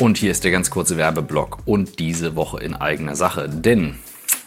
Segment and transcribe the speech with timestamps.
[0.00, 3.96] Und hier ist der ganz kurze Werbeblock und diese Woche in eigener Sache, denn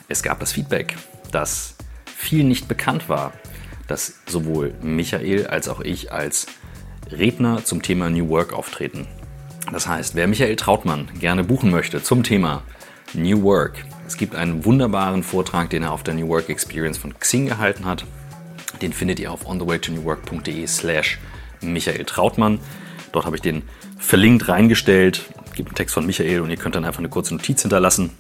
[0.09, 0.97] es gab das Feedback,
[1.31, 3.31] dass viel nicht bekannt war,
[3.87, 6.47] dass sowohl Michael als auch ich als
[7.09, 9.07] Redner zum Thema New Work auftreten.
[9.71, 12.63] Das heißt, wer Michael Trautmann gerne buchen möchte zum Thema
[13.13, 17.17] New Work, es gibt einen wunderbaren Vortrag, den er auf der New Work Experience von
[17.17, 18.05] Xing gehalten hat.
[18.81, 21.19] Den findet ihr auf onthewaytonewwork.de slash
[21.61, 22.59] Michael Trautmann.
[23.17, 23.63] Dort habe ich den
[23.97, 25.25] verlinkt reingestellt.
[25.47, 28.11] Es gibt einen Text von Michael und ihr könnt dann einfach eine kurze Notiz hinterlassen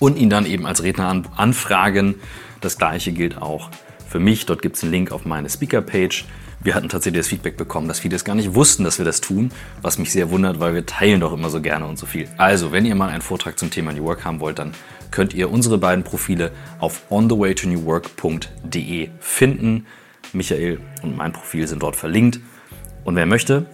[0.00, 2.16] und ihn dann eben als Redner an, anfragen.
[2.60, 3.70] Das gleiche gilt auch
[4.06, 4.44] für mich.
[4.44, 6.26] Dort gibt es einen Link auf meine Speaker-Page.
[6.60, 9.22] Wir hatten tatsächlich das Feedback bekommen, dass viele es gar nicht wussten, dass wir das
[9.22, 12.28] tun, was mich sehr wundert, weil wir teilen doch immer so gerne und so viel.
[12.36, 14.72] Also, wenn ihr mal einen Vortrag zum Thema New Work haben wollt, dann
[15.10, 19.86] könnt ihr unsere beiden Profile auf onthewaytonewwork.de finden.
[20.34, 22.40] Michael und mein Profil sind dort verlinkt.
[23.04, 23.64] Und wer möchte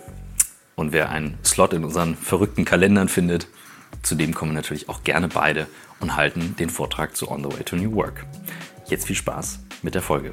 [0.77, 3.46] und wer einen Slot in unseren verrückten Kalendern findet,
[4.02, 5.67] zu dem kommen natürlich auch gerne beide
[6.00, 8.27] und halten den Vortrag zu On the Way to New Work.
[8.86, 10.33] Jetzt viel Spaß mit der Folge.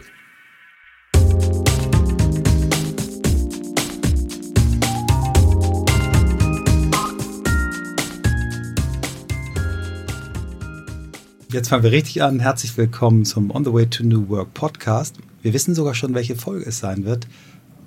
[11.52, 12.40] Jetzt fangen wir richtig an.
[12.40, 15.18] Herzlich willkommen zum On the Way to New Work Podcast.
[15.42, 17.28] Wir wissen sogar schon, welche Folge es sein wird.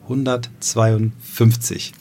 [0.04, 1.92] 152.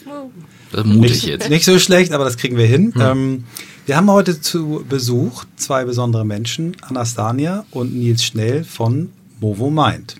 [0.71, 1.49] Das ist mutig nicht, jetzt.
[1.49, 2.93] Nicht so schlecht, aber das kriegen wir hin.
[2.93, 3.01] Hm.
[3.01, 3.43] Ähm,
[3.85, 10.15] wir haben heute zu Besuch zwei besondere Menschen, Anastania und Nils Schnell von Movo Mind.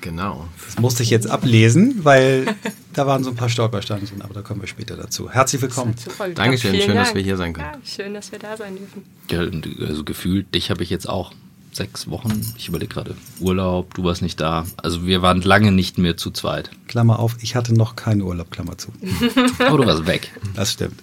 [0.00, 0.48] Genau.
[0.66, 2.46] Das musste ich jetzt ablesen, weil
[2.92, 5.30] da waren so ein paar Stolpersteine drin, aber da kommen wir später dazu.
[5.30, 5.94] Herzlich willkommen.
[6.34, 7.06] Dankeschön, schön, Dank.
[7.06, 7.68] dass wir hier sein können.
[7.72, 9.04] Ja, schön, dass wir da sein dürfen.
[9.30, 11.32] Ja, also gefühlt, dich habe ich jetzt auch
[11.72, 14.66] sechs Wochen, ich überlege gerade, Urlaub, du warst nicht da.
[14.76, 16.70] Also wir waren lange nicht mehr zu zweit.
[16.88, 18.88] Klammer auf, ich hatte noch keinen Urlaub, Klammer zu.
[19.58, 20.32] Aber du warst weg.
[20.54, 21.00] Das stimmt.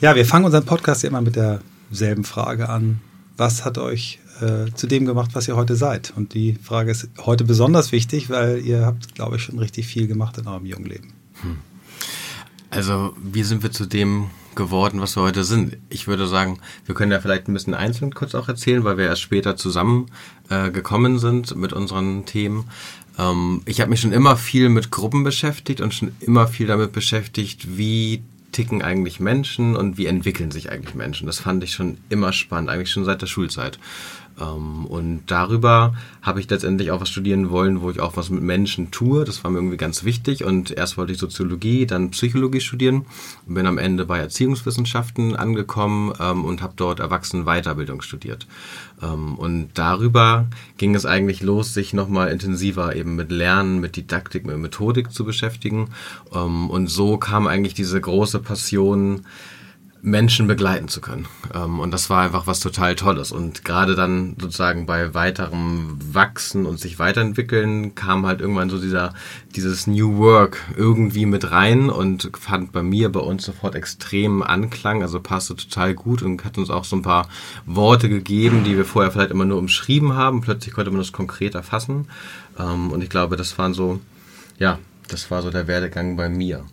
[0.00, 3.00] Ja, wir fangen unseren Podcast ja immer mit derselben Frage an.
[3.36, 6.12] Was hat euch äh, zu dem gemacht, was ihr heute seid?
[6.16, 10.06] Und die Frage ist heute besonders wichtig, weil ihr habt, glaube ich, schon richtig viel
[10.06, 11.12] gemacht in eurem jungen Leben.
[11.42, 11.58] Hm.
[12.70, 15.76] Also, wie sind wir zu dem geworden, was wir heute sind.
[15.88, 19.06] Ich würde sagen, wir können ja vielleicht ein bisschen einzeln kurz auch erzählen, weil wir
[19.06, 20.06] erst später zusammen
[20.48, 22.64] äh, gekommen sind mit unseren Themen.
[23.18, 26.92] Ähm, ich habe mich schon immer viel mit Gruppen beschäftigt und schon immer viel damit
[26.92, 28.22] beschäftigt, wie
[28.52, 31.26] ticken eigentlich Menschen und wie entwickeln sich eigentlich Menschen.
[31.26, 33.78] Das fand ich schon immer spannend, eigentlich schon seit der Schulzeit.
[34.40, 38.42] Ähm, und darüber habe ich letztendlich auch was studieren wollen, wo ich auch was mit
[38.42, 39.24] Menschen tue.
[39.24, 40.44] Das war mir irgendwie ganz wichtig.
[40.44, 43.06] Und erst wollte ich Soziologie, dann Psychologie studieren
[43.46, 48.46] und bin am Ende bei Erziehungswissenschaften angekommen ähm, und habe dort Erwachsenenweiterbildung studiert.
[49.02, 50.46] Ähm, und darüber
[50.78, 55.24] ging es eigentlich los, sich nochmal intensiver eben mit Lernen, mit Didaktik, mit Methodik zu
[55.24, 55.90] beschäftigen.
[56.30, 59.24] Und so kam eigentlich diese große Passion,
[60.02, 61.26] Menschen begleiten zu können.
[61.54, 63.32] Ähm, und das war einfach was total Tolles.
[63.32, 69.14] Und gerade dann sozusagen bei weiterem Wachsen und sich weiterentwickeln kam halt irgendwann so dieser,
[69.54, 75.02] dieses New Work irgendwie mit rein und fand bei mir, bei uns sofort extrem Anklang.
[75.02, 77.28] Also passte total gut und hat uns auch so ein paar
[77.66, 80.40] Worte gegeben, die wir vorher vielleicht immer nur umschrieben haben.
[80.40, 82.08] Plötzlich konnte man das konkret erfassen.
[82.58, 84.00] Ähm, und ich glaube, das waren so,
[84.58, 84.78] ja,
[85.08, 86.64] das war so der Werdegang bei mir.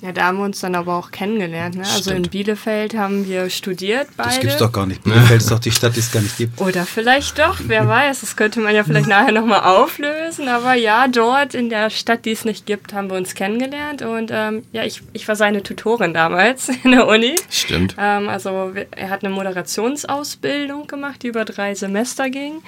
[0.00, 1.74] Ja, da haben wir uns dann aber auch kennengelernt.
[1.74, 1.82] Ne?
[1.82, 4.28] Also in Bielefeld haben wir studiert beide.
[4.28, 5.02] Das gibt's doch gar nicht.
[5.02, 6.60] Bielefeld ist doch die Stadt, die es gar nicht gibt.
[6.60, 8.20] Oder vielleicht doch, wer weiß.
[8.20, 10.46] Das könnte man ja vielleicht nachher nochmal auflösen.
[10.46, 14.02] Aber ja, dort in der Stadt, die es nicht gibt, haben wir uns kennengelernt.
[14.02, 17.34] Und ähm, ja, ich, ich war seine Tutorin damals in der Uni.
[17.50, 17.96] Stimmt.
[17.98, 22.62] Ähm, also er hat eine Moderationsausbildung gemacht, die über drei Semester ging.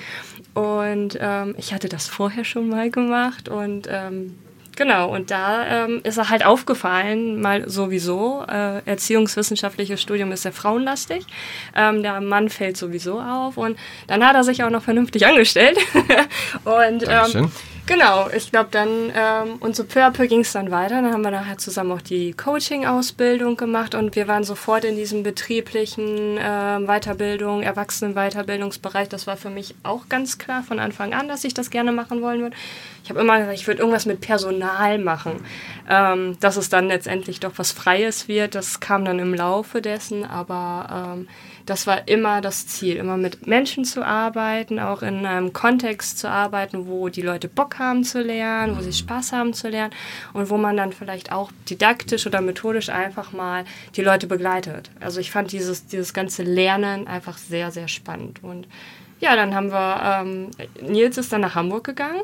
[0.54, 4.36] Und ähm, ich hatte das vorher schon mal gemacht und ähm,
[4.80, 10.52] Genau, und da ähm, ist er halt aufgefallen, mal sowieso, äh, erziehungswissenschaftliches Studium ist sehr
[10.54, 11.26] frauenlastig.
[11.76, 15.76] Ähm, der Mann fällt sowieso auf und dann hat er sich auch noch vernünftig angestellt.
[16.64, 17.52] und ähm,
[17.86, 21.02] Genau, ich glaube dann, ähm, und so peu à peu ging es dann weiter.
[21.02, 25.24] Dann haben wir nachher zusammen auch die Coaching-Ausbildung gemacht und wir waren sofort in diesem
[25.24, 29.08] betrieblichen äh, Weiterbildung, Erwachsenen-Weiterbildungsbereich.
[29.08, 32.22] Das war für mich auch ganz klar von Anfang an, dass ich das gerne machen
[32.22, 32.56] wollen würde.
[33.02, 35.44] Ich habe immer gesagt, ich würde irgendwas mit Personal machen.
[35.88, 40.24] Ähm, dass es dann letztendlich doch was Freies wird, das kam dann im Laufe dessen,
[40.24, 41.28] aber ähm,
[41.70, 46.28] das war immer das Ziel, immer mit Menschen zu arbeiten, auch in einem Kontext zu
[46.28, 49.94] arbeiten, wo die Leute Bock haben zu lernen, wo sie Spaß haben zu lernen
[50.32, 53.64] und wo man dann vielleicht auch didaktisch oder methodisch einfach mal
[53.94, 54.90] die Leute begleitet.
[54.98, 58.42] Also ich fand dieses, dieses ganze Lernen einfach sehr, sehr spannend.
[58.42, 58.66] Und
[59.20, 60.50] ja, dann haben wir, ähm,
[60.82, 62.22] Nils ist dann nach Hamburg gegangen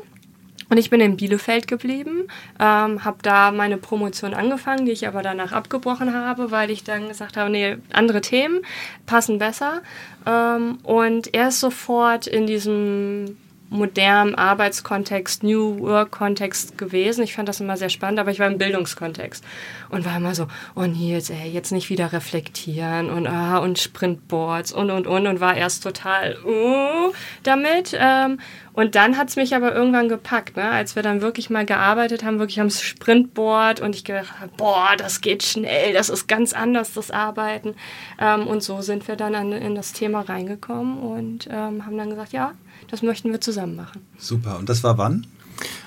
[0.69, 2.27] Und ich bin in Bielefeld geblieben,
[2.59, 7.07] ähm, habe da meine Promotion angefangen, die ich aber danach abgebrochen habe, weil ich dann
[7.07, 8.61] gesagt habe, nee, andere Themen
[9.05, 9.81] passen besser.
[10.25, 13.37] Ähm, und er ist sofort in diesem
[13.69, 17.23] modernen Arbeitskontext, New Work-Kontext gewesen.
[17.23, 19.43] Ich fand das immer sehr spannend, aber ich war im Bildungskontext
[19.89, 24.71] und war immer so, oh Nils, ey, jetzt nicht wieder reflektieren und ah, und Sprintboards
[24.71, 27.95] und und und und war erst total uh, damit.
[27.99, 28.39] Ähm,
[28.77, 30.69] und dann hat es mich aber irgendwann gepackt, ne?
[30.69, 34.89] als wir dann wirklich mal gearbeitet haben, wirklich am Sprintboard und ich gedacht habe, boah,
[34.95, 37.73] das geht schnell, das ist ganz anders, das Arbeiten.
[38.19, 42.11] Ähm, und so sind wir dann an, in das Thema reingekommen und ähm, haben dann
[42.11, 42.53] gesagt, ja,
[42.89, 44.01] das möchten wir zusammen machen.
[44.17, 44.57] Super.
[44.57, 45.27] Und das war wann?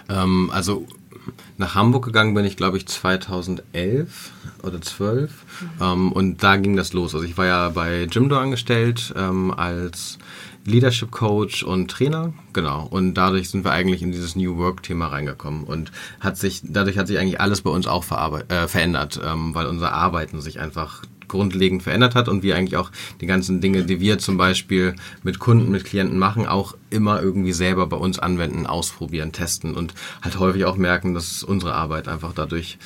[0.08, 0.86] Ähm, also
[1.58, 4.30] nach Hamburg gegangen bin ich, glaube ich, 2011
[4.62, 5.30] oder 12.
[5.30, 5.68] Mhm.
[5.80, 7.14] Ähm, und da ging das los.
[7.14, 10.18] Also ich war ja bei Jimdo angestellt ähm, als
[10.64, 12.86] Leadership Coach und Trainer, genau.
[12.86, 16.98] Und dadurch sind wir eigentlich in dieses New Work Thema reingekommen und hat sich dadurch
[16.98, 18.04] hat sich eigentlich alles bei uns auch
[18.48, 22.90] äh, verändert, ähm, weil unser Arbeiten sich einfach grundlegend verändert hat und wir eigentlich auch
[23.20, 27.52] die ganzen Dinge, die wir zum Beispiel mit Kunden, mit Klienten machen, auch immer irgendwie
[27.52, 32.32] selber bei uns anwenden, ausprobieren, testen und halt häufig auch merken, dass unsere Arbeit einfach
[32.34, 32.78] dadurch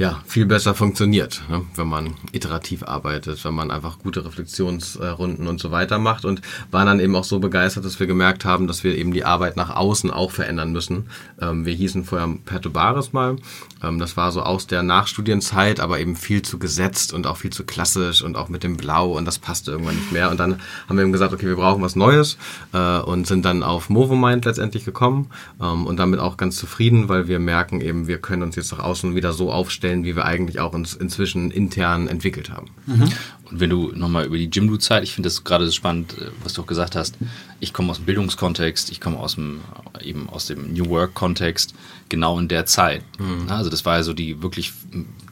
[0.00, 1.60] ja, viel besser funktioniert, ne?
[1.74, 6.86] wenn man iterativ arbeitet, wenn man einfach gute Reflexionsrunden und so weiter macht und waren
[6.86, 9.68] dann eben auch so begeistert, dass wir gemerkt haben, dass wir eben die Arbeit nach
[9.68, 11.10] außen auch verändern müssen.
[11.38, 13.36] Ähm, wir hießen vorher Perturbaris mal.
[13.82, 17.52] Ähm, das war so aus der Nachstudienzeit, aber eben viel zu gesetzt und auch viel
[17.52, 20.30] zu klassisch und auch mit dem Blau und das passte irgendwann nicht mehr.
[20.30, 22.38] Und dann haben wir eben gesagt, okay, wir brauchen was Neues
[22.72, 25.28] äh, und sind dann auf Movomind letztendlich gekommen
[25.60, 28.78] ähm, und damit auch ganz zufrieden, weil wir merken eben, wir können uns jetzt nach
[28.78, 32.68] außen wieder so aufstellen, stellen, wie wir eigentlich auch uns inzwischen intern entwickelt haben.
[32.86, 33.10] Mhm.
[33.50, 36.62] Und wenn du nochmal über die Jimdo-Zeit, ich finde das gerade spannend, äh, was du
[36.62, 37.16] auch gesagt hast.
[37.58, 39.60] Ich komme aus dem Bildungskontext, ich komme aus dem,
[40.00, 41.74] eben aus dem New Work-Kontext,
[42.08, 43.02] genau in der Zeit.
[43.18, 43.50] Mhm.
[43.50, 44.72] Also das war ja so die wirklich,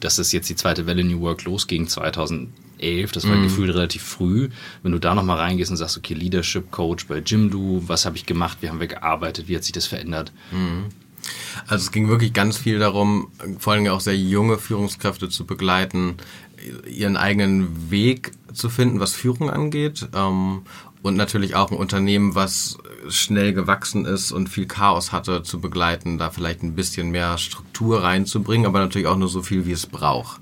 [0.01, 3.43] dass es jetzt die zweite Welle New Work losging, 2011, das war mhm.
[3.43, 4.49] gefühlt relativ früh.
[4.83, 8.25] Wenn du da nochmal reingehst und sagst, okay, Leadership Coach bei Jimdo, was habe ich
[8.25, 10.33] gemacht, wie haben wir gearbeitet, wie hat sich das verändert?
[10.51, 10.85] Mhm.
[11.67, 16.15] Also es ging wirklich ganz viel darum, vor allem auch sehr junge Führungskräfte zu begleiten,
[16.87, 20.09] ihren eigenen Weg zu finden, was Führung angeht.
[20.13, 20.63] Ähm,
[21.01, 22.77] und natürlich auch ein Unternehmen, was
[23.07, 28.03] schnell gewachsen ist und viel Chaos hatte, zu begleiten, da vielleicht ein bisschen mehr Struktur
[28.03, 30.41] reinzubringen, aber natürlich auch nur so viel, wie es braucht.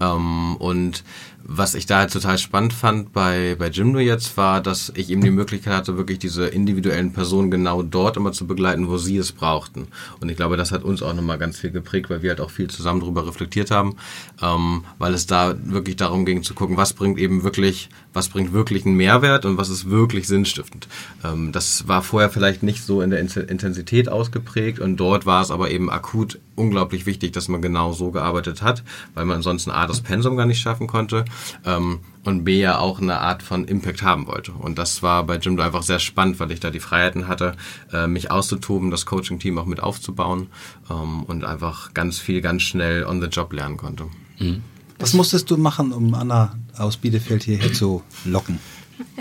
[0.00, 1.04] Ähm, und
[1.50, 5.22] was ich da halt total spannend fand bei, bei Jimdo jetzt war, dass ich eben
[5.22, 9.32] die Möglichkeit hatte, wirklich diese individuellen Personen genau dort immer zu begleiten, wo sie es
[9.32, 9.88] brauchten.
[10.20, 12.50] Und ich glaube, das hat uns auch nochmal ganz viel geprägt, weil wir halt auch
[12.50, 13.96] viel zusammen darüber reflektiert haben,
[14.42, 18.52] ähm, weil es da wirklich darum ging zu gucken, was bringt eben wirklich, was bringt
[18.52, 20.86] wirklich einen Mehrwert und was ist wirklich sinnstiftend.
[21.24, 25.50] Ähm, das war vorher vielleicht nicht so in der Intensität ausgeprägt und dort war es
[25.50, 28.82] aber eben akut unglaublich wichtig, dass man genau so gearbeitet hat,
[29.14, 31.24] weil man ansonsten A, das Pensum gar nicht schaffen konnte
[31.64, 34.52] ähm, und B, ja auch eine Art von Impact haben wollte.
[34.52, 37.54] Und das war bei Jimdo einfach sehr spannend, weil ich da die Freiheiten hatte,
[37.92, 40.48] äh, mich auszutoben, das Coaching-Team auch mit aufzubauen
[40.90, 44.06] ähm, und einfach ganz viel, ganz schnell on the job lernen konnte.
[44.38, 44.62] Mhm.
[44.98, 48.58] Was musstest du machen, um Anna aus Bielefeld hierher zu locken?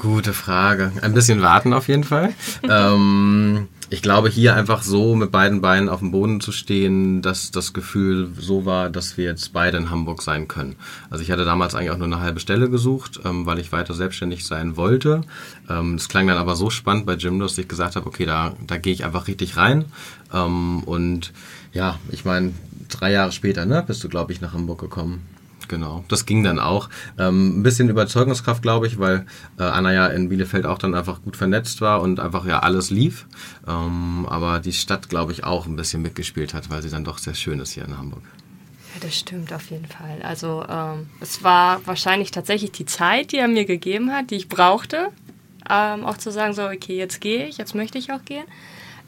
[0.01, 0.91] Gute Frage.
[1.01, 2.33] Ein bisschen warten auf jeden Fall.
[2.67, 7.51] ähm, ich glaube, hier einfach so mit beiden Beinen auf dem Boden zu stehen, dass
[7.51, 10.75] das Gefühl so war, dass wir jetzt beide in Hamburg sein können.
[11.09, 13.93] Also ich hatte damals eigentlich auch nur eine halbe Stelle gesucht, ähm, weil ich weiter
[13.93, 15.21] selbstständig sein wollte.
[15.69, 18.53] Ähm, das klang dann aber so spannend bei Jim, dass ich gesagt habe, okay, da,
[18.65, 19.85] da gehe ich einfach richtig rein.
[20.33, 21.31] Ähm, und
[21.71, 22.53] ja, ich meine,
[22.89, 25.36] drei Jahre später ne, bist du, glaube ich, nach Hamburg gekommen.
[25.67, 26.89] Genau, das ging dann auch.
[27.17, 29.25] Ähm, ein bisschen Überzeugungskraft, glaube ich, weil
[29.59, 32.89] äh, Anna ja in Bielefeld auch dann einfach gut vernetzt war und einfach ja alles
[32.89, 33.25] lief.
[33.67, 37.17] Ähm, aber die Stadt, glaube ich, auch ein bisschen mitgespielt hat, weil sie dann doch
[37.17, 38.23] sehr schön ist hier in Hamburg.
[38.93, 40.21] Ja, das stimmt auf jeden Fall.
[40.23, 44.49] Also ähm, es war wahrscheinlich tatsächlich die Zeit, die er mir gegeben hat, die ich
[44.49, 45.09] brauchte,
[45.69, 48.45] ähm, auch zu sagen, so, okay, jetzt gehe ich, jetzt möchte ich auch gehen.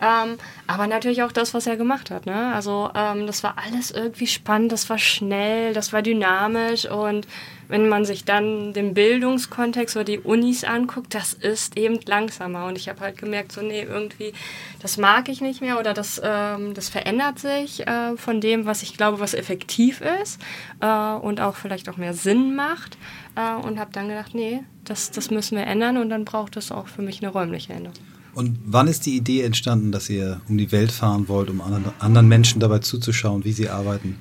[0.02, 0.38] Ähm,
[0.68, 2.26] aber natürlich auch das, was er gemacht hat.
[2.26, 2.54] Ne?
[2.54, 7.28] Also ähm, das war alles irgendwie spannend, das war schnell, das war dynamisch und
[7.70, 12.66] wenn man sich dann den Bildungskontext oder die Unis anguckt, das ist eben langsamer.
[12.66, 14.34] Und ich habe halt gemerkt, so nee, irgendwie,
[14.82, 18.82] das mag ich nicht mehr oder das, ähm, das verändert sich äh, von dem, was
[18.82, 20.42] ich glaube, was effektiv ist
[20.82, 22.98] äh, und auch vielleicht auch mehr Sinn macht.
[23.36, 26.72] Äh, und habe dann gedacht, nee, das, das müssen wir ändern und dann braucht es
[26.72, 28.09] auch für mich eine räumliche Änderung.
[28.34, 32.28] Und wann ist die Idee entstanden, dass ihr um die Welt fahren wollt, um anderen
[32.28, 34.18] Menschen dabei zuzuschauen, wie sie arbeiten?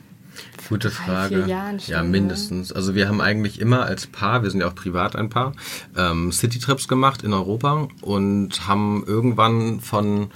[0.68, 1.40] Gute Frage.
[1.40, 2.08] Schon, ja, ne?
[2.08, 2.72] mindestens.
[2.72, 5.52] Also wir haben eigentlich immer als Paar, wir sind ja auch privat ein Paar,
[5.96, 10.30] ähm, Citytrips gemacht in Europa und haben irgendwann von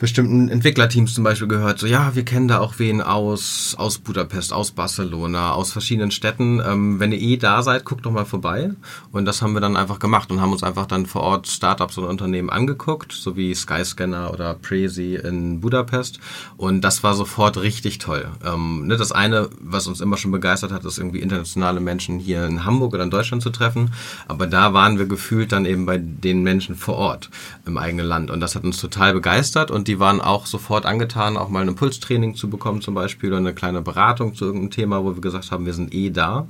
[0.00, 4.50] bestimmten Entwicklerteams zum Beispiel gehört, so ja, wir kennen da auch wen aus, aus Budapest,
[4.50, 6.60] aus Barcelona, aus verschiedenen Städten.
[6.66, 8.70] Ähm, wenn ihr eh da seid, guckt doch mal vorbei.
[9.12, 11.98] Und das haben wir dann einfach gemacht und haben uns einfach dann vor Ort Startups
[11.98, 16.18] und Unternehmen angeguckt, so wie Skyscanner oder Prezi in Budapest.
[16.56, 18.26] Und das war sofort richtig toll.
[18.42, 22.46] Ähm, ne, das eine, was uns immer schon begeistert hat, ist irgendwie internationale Menschen hier
[22.46, 23.92] in Hamburg oder in Deutschland zu treffen.
[24.28, 27.28] Aber da waren wir gefühlt dann eben bei den Menschen vor Ort
[27.66, 28.30] im eigenen Land.
[28.30, 31.68] Und das hat uns total begeistert und die waren auch sofort angetan, auch mal ein
[31.68, 35.50] Impulstraining zu bekommen zum Beispiel oder eine kleine Beratung zu irgendeinem Thema, wo wir gesagt
[35.50, 36.46] haben, wir sind eh da.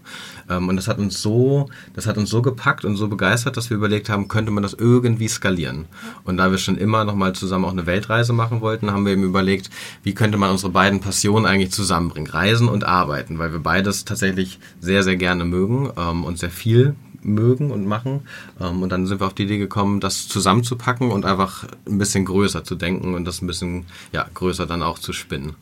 [0.51, 3.71] Ähm, und das hat uns so, das hat uns so gepackt und so begeistert, dass
[3.71, 5.87] wir überlegt haben, könnte man das irgendwie skalieren.
[6.25, 9.15] Und da wir schon immer noch mal zusammen auch eine Weltreise machen wollten, haben wir
[9.15, 9.71] eben überlegt,
[10.03, 14.59] wie könnte man unsere beiden Passionen eigentlich zusammenbringen, Reisen und Arbeiten, weil wir beides tatsächlich
[14.81, 18.23] sehr, sehr gerne mögen ähm, und sehr viel mögen und machen.
[18.61, 22.25] Ähm, und dann sind wir auf die Idee gekommen, das zusammenzupacken und einfach ein bisschen
[22.25, 25.55] größer zu denken und das ein bisschen ja, größer dann auch zu spinnen.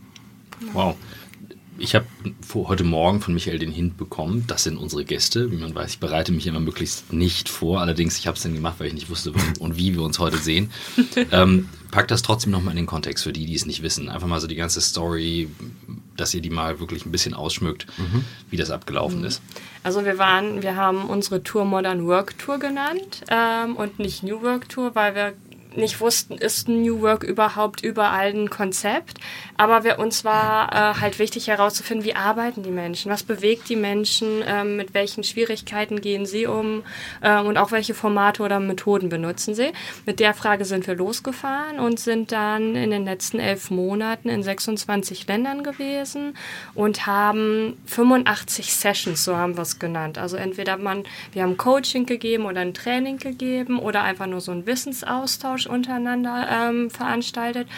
[0.73, 0.97] Wow.
[1.81, 2.07] Ich habe
[2.55, 5.53] heute Morgen von Michael den Hint bekommen, das sind unsere Gäste.
[5.53, 7.81] Wie man weiß, ich bereite mich immer möglichst nicht vor.
[7.81, 10.19] Allerdings, ich habe es dann gemacht, weil ich nicht wusste, wann und wie wir uns
[10.19, 10.73] heute sehen.
[11.31, 14.09] ähm, pack das trotzdem nochmal in den Kontext für die, die es nicht wissen.
[14.09, 15.49] Einfach mal so die ganze Story,
[16.17, 18.25] dass ihr die mal wirklich ein bisschen ausschmückt, mhm.
[18.51, 19.27] wie das abgelaufen mhm.
[19.27, 19.41] ist.
[19.85, 24.43] Also wir waren, wir haben unsere Tour Modern Work Tour genannt ähm, und nicht New
[24.43, 25.35] Work Tour, weil wir
[25.77, 29.19] nicht wussten, ist New Work überhaupt überall ein Konzept.
[29.57, 33.77] Aber wir, uns war äh, halt wichtig herauszufinden, wie arbeiten die Menschen, was bewegt die
[33.77, 36.85] Menschen, äh, mit welchen Schwierigkeiten gehen sie um
[37.21, 39.73] äh, und auch welche Formate oder Methoden benutzen sie.
[40.07, 44.43] Mit der Frage sind wir losgefahren und sind dann in den letzten elf Monaten in
[44.43, 46.37] 26 Ländern gewesen
[46.75, 50.19] und haben 85 Sessions, so haben wir es genannt.
[50.19, 54.53] Also entweder man, wir haben Coaching gegeben oder ein Training gegeben oder einfach nur so
[54.53, 57.69] ein Wissensaustausch untereinander ähm, veranstaltet.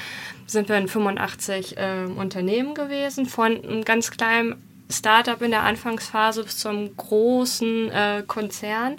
[0.47, 4.57] Sind wir in 85 äh, Unternehmen gewesen, von einem ganz kleinen
[4.91, 8.97] Startup in der Anfangsphase bis zum großen äh, Konzern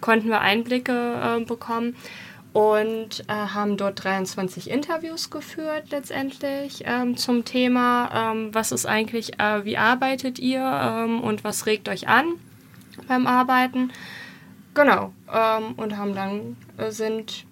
[0.00, 1.96] konnten wir Einblicke äh, bekommen
[2.54, 9.40] und äh, haben dort 23 Interviews geführt letztendlich ähm, zum Thema, ähm, was ist eigentlich,
[9.40, 12.26] äh, wie arbeitet ihr ähm, und was regt euch an
[13.08, 13.90] beim Arbeiten.
[14.74, 15.12] Genau.
[15.32, 17.44] Ähm, und haben dann äh, sind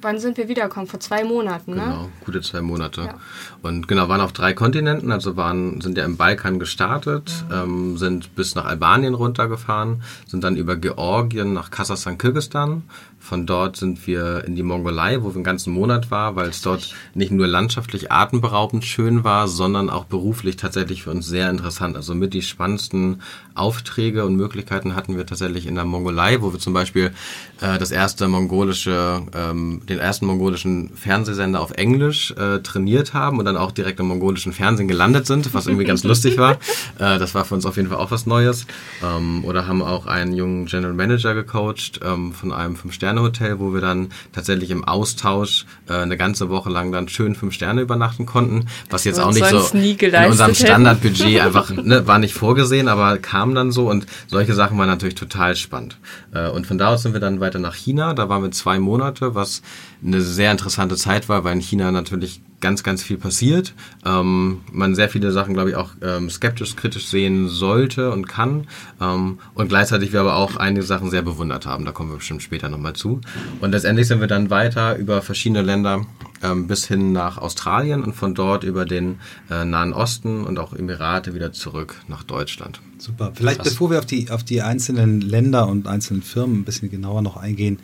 [0.00, 0.88] wann sind wir wiedergekommen?
[0.88, 1.82] Vor zwei Monaten, ne?
[1.82, 3.02] Genau, gute zwei Monate.
[3.02, 3.14] Ja.
[3.62, 7.54] Und genau, waren auf drei Kontinenten, also waren, sind ja im Balkan gestartet, mhm.
[7.54, 12.82] ähm, sind bis nach Albanien runtergefahren, sind dann über Georgien nach Kasachstan, Kirgistan
[13.20, 16.62] von dort sind wir in die Mongolei, wo wir einen ganzen Monat waren, weil es
[16.62, 21.96] dort nicht nur landschaftlich atemberaubend schön war, sondern auch beruflich tatsächlich für uns sehr interessant.
[21.96, 23.20] Also mit die spannendsten
[23.58, 27.12] Aufträge und Möglichkeiten hatten wir tatsächlich in der Mongolei, wo wir zum Beispiel
[27.60, 33.44] äh, das erste mongolische, ähm, den ersten mongolischen Fernsehsender auf Englisch äh, trainiert haben und
[33.44, 36.52] dann auch direkt im mongolischen Fernsehen gelandet sind, was irgendwie ganz lustig war.
[36.98, 38.66] Äh, das war für uns auf jeden Fall auch was Neues.
[39.02, 43.72] Ähm, oder haben auch einen jungen General Manager gecoacht ähm, von einem Fünf-Sterne Fünf-Sterne-Hotel, wo
[43.72, 48.26] wir dann tatsächlich im Austausch äh, eine ganze Woche lang dann schön fünf Sterne übernachten
[48.26, 53.18] konnten, was jetzt auch nicht so in unserem Standardbudget einfach ne, war nicht vorgesehen, aber
[53.18, 55.98] kam dann so und solche Sachen waren natürlich total spannend.
[56.32, 58.14] Äh, und von da aus sind wir dann weiter nach China.
[58.14, 59.62] Da waren wir zwei Monate, was
[60.04, 63.74] eine sehr interessante Zeit war, weil in China natürlich ganz, ganz viel passiert.
[64.04, 68.66] Ähm, man sehr viele Sachen, glaube ich, auch ähm, skeptisch, kritisch sehen sollte und kann.
[69.00, 71.84] Ähm, und gleichzeitig wir aber auch einige Sachen sehr bewundert haben.
[71.84, 73.20] Da kommen wir bestimmt später nochmal zu.
[73.60, 76.06] Und letztendlich sind wir dann weiter über verschiedene Länder
[76.54, 79.18] bis hin nach Australien und von dort über den
[79.50, 82.80] äh, Nahen Osten und auch Emirate wieder zurück nach Deutschland.
[82.98, 83.32] Super.
[83.34, 83.70] Vielleicht Krass.
[83.70, 87.36] bevor wir auf die, auf die einzelnen Länder und einzelnen Firmen ein bisschen genauer noch
[87.36, 87.78] eingehen,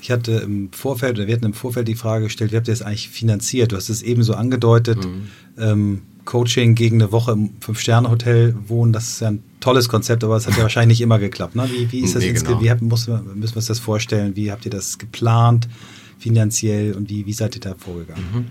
[0.00, 2.74] ich hatte im Vorfeld, oder wir hatten im Vorfeld die Frage gestellt, wie habt ihr
[2.74, 3.72] das eigentlich finanziert?
[3.72, 5.28] Du hast es eben so angedeutet, mhm.
[5.58, 10.36] ähm, Coaching gegen eine Woche im Fünf-Sterne-Hotel wohnen, das ist ja ein tolles Konzept, aber
[10.36, 11.56] es hat ja wahrscheinlich nicht immer geklappt.
[11.56, 11.68] Ne?
[11.72, 12.60] Wie, wie ist das nee, jetzt, genau.
[12.60, 14.36] wie müssen wir uns das vorstellen?
[14.36, 15.68] Wie habt ihr das geplant?
[16.18, 18.24] Finanziell und wie, wie seid ihr da vorgegangen?
[18.32, 18.44] Mhm.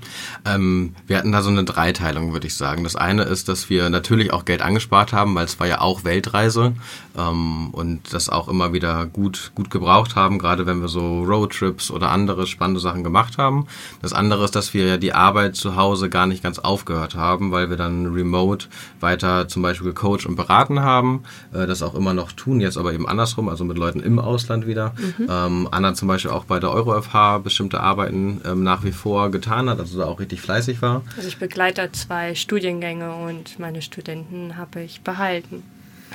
[0.45, 2.83] Ähm, wir hatten da so eine Dreiteilung, würde ich sagen.
[2.83, 6.03] Das eine ist, dass wir natürlich auch Geld angespart haben, weil es war ja auch
[6.03, 6.73] Weltreise
[7.17, 11.89] ähm, und das auch immer wieder gut, gut gebraucht haben, gerade wenn wir so Roadtrips
[11.91, 13.65] oder andere spannende Sachen gemacht haben.
[14.01, 17.51] Das andere ist, dass wir ja die Arbeit zu Hause gar nicht ganz aufgehört haben,
[17.51, 18.67] weil wir dann remote
[18.99, 22.93] weiter zum Beispiel gecoacht und beraten haben, äh, das auch immer noch tun, jetzt aber
[22.93, 24.93] eben andersrum, also mit Leuten im Ausland wieder.
[25.17, 25.27] Mhm.
[25.29, 29.69] Ähm, Anna zum Beispiel auch bei der EuroFH bestimmte Arbeiten ähm, nach wie vor getan
[29.69, 31.03] hat, also da auch richtig fleißig war.
[31.15, 35.63] Also ich begleite zwei Studiengänge und meine Studenten habe ich behalten.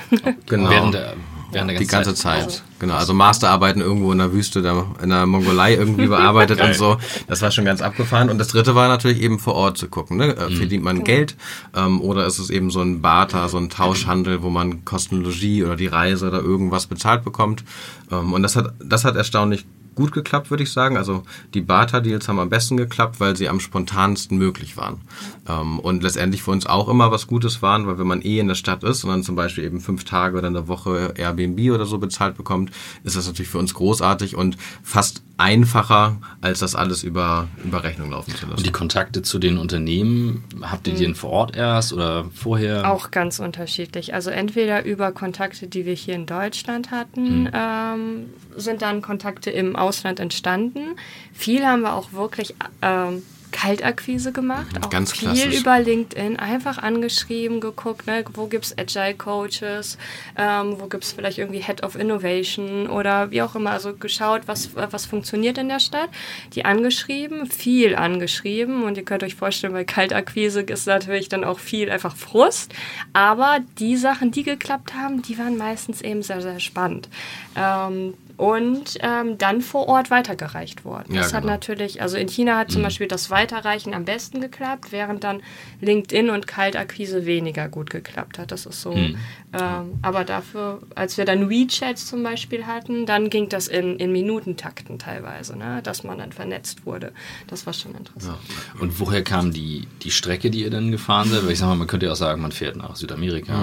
[0.47, 0.69] Genau.
[0.69, 1.13] Während der,
[1.51, 2.51] während der die ganze Zeit.
[2.51, 2.63] Zeit.
[2.79, 2.95] genau.
[2.95, 6.97] Also Masterarbeiten irgendwo in der Wüste, da, in der Mongolei irgendwie bearbeitet und so.
[7.27, 8.29] Das war schon ganz abgefahren.
[8.29, 10.17] Und das dritte war natürlich eben vor Ort zu gucken.
[10.17, 10.35] Ne?
[10.35, 11.35] Äh, Verdient man Geld
[11.75, 15.75] ähm, oder ist es eben so ein Barter, so ein Tauschhandel, wo man Kostenlogie oder
[15.75, 17.63] die Reise oder irgendwas bezahlt bekommt.
[18.11, 20.97] Ähm, und das hat, das hat erstaunlich gut geklappt, würde ich sagen.
[20.97, 25.01] Also die Barter-Deals haben am besten geklappt, weil sie am spontansten möglich waren.
[25.47, 28.47] Ähm, und letztendlich für uns auch immer was Gutes waren, weil wenn man eh in
[28.47, 31.85] der Stadt ist und dann zum Beispiel eben fünf Tage oder eine Woche Airbnb oder
[31.85, 32.71] so bezahlt bekommt,
[33.03, 38.11] ist das natürlich für uns großartig und fast einfacher, als das alles über, über Rechnung
[38.11, 38.63] laufen zu Und lassen.
[38.63, 42.91] die Kontakte zu den Unternehmen, habt ihr die denn vor Ort erst oder vorher?
[42.91, 44.13] Auch ganz unterschiedlich.
[44.13, 49.75] Also entweder über Kontakte, die wir hier in Deutschland hatten, ähm, sind dann Kontakte im
[49.81, 50.95] Ausland entstanden.
[51.33, 55.59] Viel haben wir auch wirklich ähm, Kaltakquise gemacht, auch Ganz viel klassisch.
[55.59, 59.97] über LinkedIn, einfach angeschrieben, geguckt, ne, wo gibt es Agile Coaches,
[60.37, 64.43] ähm, wo gibt es vielleicht irgendwie Head of Innovation oder wie auch immer, also geschaut,
[64.45, 66.09] was, was funktioniert in der Stadt,
[66.53, 71.59] die angeschrieben, viel angeschrieben und ihr könnt euch vorstellen, bei Kaltakquise ist natürlich dann auch
[71.59, 72.73] viel einfach Frust,
[73.13, 77.09] aber die Sachen, die geklappt haben, die waren meistens eben sehr, sehr spannend.
[77.55, 81.13] Ähm, und ähm, dann vor Ort weitergereicht worden.
[81.13, 81.53] Ja, Das hat genau.
[81.53, 85.43] natürlich, also in China hat zum Beispiel das Weiterreichen am besten geklappt, während dann
[85.79, 88.51] LinkedIn und Kaltakquise weniger gut geklappt hat.
[88.51, 88.93] Das ist so.
[88.93, 94.11] Ähm, aber dafür, als wir dann WeChat zum Beispiel hatten, dann ging das in, in
[94.11, 95.81] Minutentakten teilweise, ne?
[95.83, 97.11] dass man dann vernetzt wurde.
[97.45, 98.39] Das war schon interessant.
[98.79, 101.45] Und woher kam die, die Strecke, die ihr dann gefahren seid?
[101.45, 103.53] Weil ich sag mal, man könnte ja auch sagen, man fährt nach Südamerika,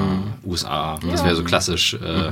[0.44, 1.00] USA.
[1.10, 1.94] Das wäre so klassisch.
[1.94, 2.30] Äh,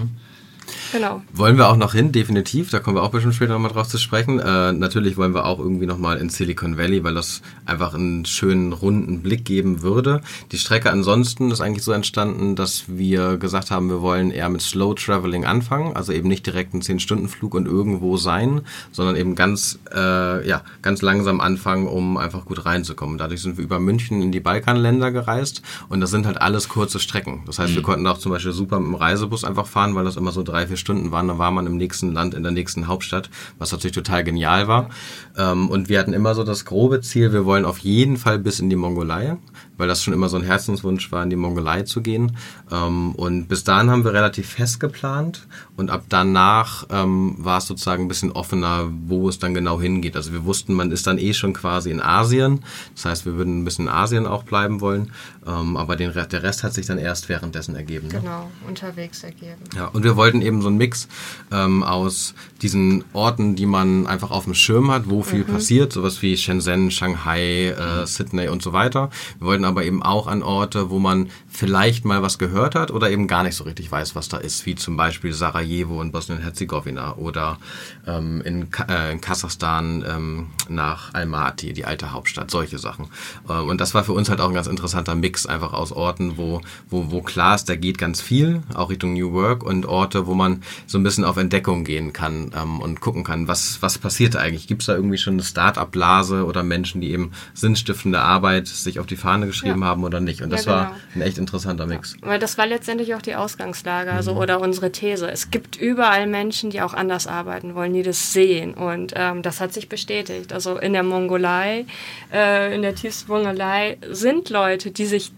[0.92, 1.22] Genau.
[1.32, 2.70] Wollen wir auch noch hin, definitiv.
[2.70, 4.38] Da kommen wir auch bestimmt später nochmal drauf zu sprechen.
[4.38, 8.72] Äh, natürlich wollen wir auch irgendwie nochmal in Silicon Valley, weil das einfach einen schönen,
[8.72, 10.20] runden Blick geben würde.
[10.52, 14.62] Die Strecke ansonsten ist eigentlich so entstanden, dass wir gesagt haben, wir wollen eher mit
[14.62, 15.96] Slow Traveling anfangen.
[15.96, 21.02] Also eben nicht direkt einen 10-Stunden-Flug und irgendwo sein, sondern eben ganz, äh, ja, ganz
[21.02, 23.18] langsam anfangen, um einfach gut reinzukommen.
[23.18, 26.98] Dadurch sind wir über München in die Balkanländer gereist und das sind halt alles kurze
[26.98, 27.42] Strecken.
[27.46, 30.16] Das heißt, wir konnten auch zum Beispiel super mit dem Reisebus einfach fahren, weil das
[30.16, 31.28] immer so drei, vier Stunden waren.
[31.28, 34.90] Dann war man im nächsten Land, in der nächsten Hauptstadt, was natürlich total genial war.
[35.36, 38.60] Ähm, und wir hatten immer so das grobe Ziel, wir wollen auf jeden Fall bis
[38.60, 39.36] in die Mongolei,
[39.76, 42.36] weil das schon immer so ein Herzenswunsch war, in die Mongolei zu gehen.
[42.70, 47.66] Ähm, und bis dahin haben wir relativ fest geplant und ab danach ähm, war es
[47.66, 50.16] sozusagen ein bisschen offener, wo es dann genau hingeht.
[50.16, 52.60] Also wir wussten, man ist dann eh schon quasi in Asien.
[52.94, 55.12] Das heißt, wir würden ein bisschen in Asien auch bleiben wollen.
[55.46, 58.08] Ähm, aber den, der Rest hat sich dann erst währenddessen ergeben.
[58.08, 58.20] Ne?
[58.20, 59.62] Genau, unterwegs ergeben.
[59.76, 61.08] Ja, und wir wollten eben so einen Mix
[61.52, 66.22] ähm, aus diesen Orten, die man einfach auf dem Schirm hat, wo viel passiert, sowas
[66.22, 69.10] wie Shenzhen, Shanghai, äh, Sydney und so weiter.
[69.38, 73.10] Wir wollten aber eben auch an Orte, wo man vielleicht mal was gehört hat oder
[73.10, 77.14] eben gar nicht so richtig weiß, was da ist, wie zum Beispiel Sarajevo in Bosnien-Herzegowina
[77.16, 77.58] oder
[78.06, 83.06] ähm, in, äh, in Kasachstan ähm, nach Almaty, die alte Hauptstadt, solche Sachen.
[83.48, 86.36] Ähm, und das war für uns halt auch ein ganz interessanter Mix, einfach aus Orten,
[86.36, 90.26] wo, wo, wo klar ist, da geht ganz viel, auch Richtung New Work und Orte,
[90.26, 93.96] wo man so ein bisschen auf Entdeckung gehen kann ähm, und gucken kann, was, was
[93.96, 94.66] passiert da eigentlich?
[94.66, 99.06] Gibt es da irgendwie schon eine Start-up-Blase oder Menschen, die eben sinnstiftende Arbeit sich auf
[99.06, 99.86] die Fahne geschrieben Ja.
[99.86, 100.42] haben oder nicht?
[100.42, 100.96] Und Ja, das war genau.
[101.14, 102.16] ein echt interessanter Mix.
[102.20, 104.38] Weil das war letztendlich auch die Ausgangslage, also Mhm.
[104.38, 105.30] oder unsere These.
[105.30, 108.74] Es gibt überall Menschen, die auch anders arbeiten wollen, die das sehen.
[108.74, 110.52] Und ähm, das hat sich bestätigt.
[110.52, 111.86] Also in der Mongolei,
[112.32, 115.32] äh, in der tiefsten Mongolei sind Leute, die sich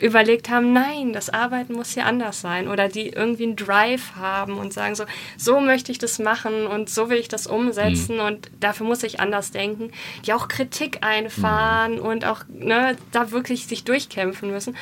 [0.00, 4.56] überlegt haben, nein, das Arbeiten muss hier anders sein oder die irgendwie einen Drive haben
[4.56, 5.04] und sagen so,
[5.36, 9.18] so möchte ich das machen und so will ich das umsetzen und dafür muss ich
[9.18, 9.90] anders denken,
[10.24, 14.76] die auch Kritik einfahren und auch ne, da wirklich sich durchkämpfen müssen.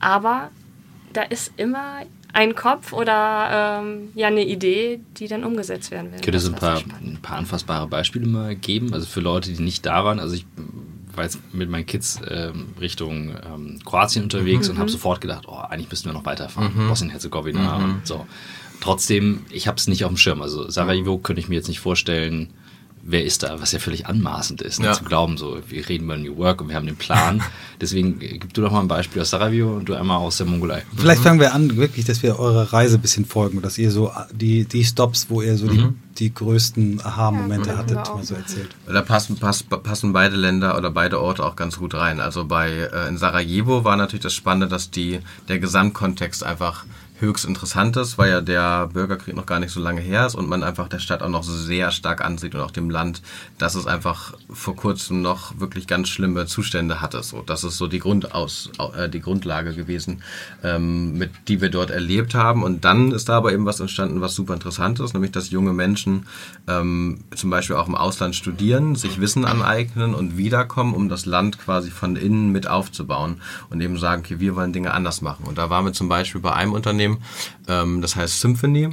[0.00, 0.50] Aber
[1.12, 2.02] da ist immer
[2.32, 6.20] ein Kopf oder ähm, ja eine Idee, die dann umgesetzt werden will.
[6.20, 8.92] Könnt ihr so ein paar, ein paar anfassbare Beispiele mal geben?
[8.92, 10.18] Also für Leute, die nicht da waren.
[10.18, 10.44] Also ich
[11.14, 15.54] war jetzt mit meinen Kids ähm, Richtung ähm, Kroatien unterwegs und habe sofort gedacht, oh,
[15.56, 16.88] eigentlich müssten wir noch weiterfahren.
[16.88, 18.26] Bosnien-Herzegowina und so.
[18.80, 20.42] Trotzdem, ich habe es nicht auf dem Schirm.
[20.42, 22.50] Also Sarajevo könnte ich mir jetzt nicht vorstellen,
[23.06, 24.92] wer ist da, was ja völlig anmaßend ist, ne, Ja.
[24.94, 27.42] zu glauben, so, wir reden über New Work und wir haben den Plan.
[27.80, 30.46] Deswegen äh, gib du doch mal ein Beispiel aus Sarajevo und du einmal aus der
[30.46, 30.82] Mongolei.
[30.96, 34.10] Vielleicht fangen wir an, wirklich, dass wir eurer Reise ein bisschen folgen, dass ihr so
[34.32, 35.86] die, die Stops, wo ihr so die,
[36.18, 38.70] die größten Aha-Momente Ja, hattet, mal so erzählt.
[38.86, 42.20] Da passen, pass, passen beide Länder oder beide Orte auch ganz gut rein.
[42.20, 46.84] Also bei äh, in Sarajevo war natürlich das Spannende, dass die der Gesamtkontext einfach
[47.20, 50.48] höchst interessant ist, weil ja der Bürgerkrieg noch gar nicht so lange her ist und
[50.48, 53.22] man einfach der Stadt auch noch sehr stark ansieht und auch dem Land,
[53.58, 57.22] dass es einfach vor kurzem noch wirklich ganz schlimme Zustände hatte.
[57.22, 60.22] So, das ist so die Grundaus, äh, die Grundlage gewesen,
[60.62, 62.62] ähm, mit die wir dort erlebt haben.
[62.62, 65.72] Und dann ist da aber eben was entstanden, was super interessant ist, nämlich dass junge
[65.72, 66.26] Menschen
[66.66, 71.58] ähm, zum Beispiel auch im Ausland studieren, sich Wissen aneignen und wiederkommen, um das Land
[71.58, 75.44] quasi von innen mit aufzubauen und eben sagen, okay, wir wollen Dinge anders machen.
[75.46, 77.03] Und da waren wir zum Beispiel bei einem Unternehmen,
[77.68, 78.90] ähm, das heißt Symphony.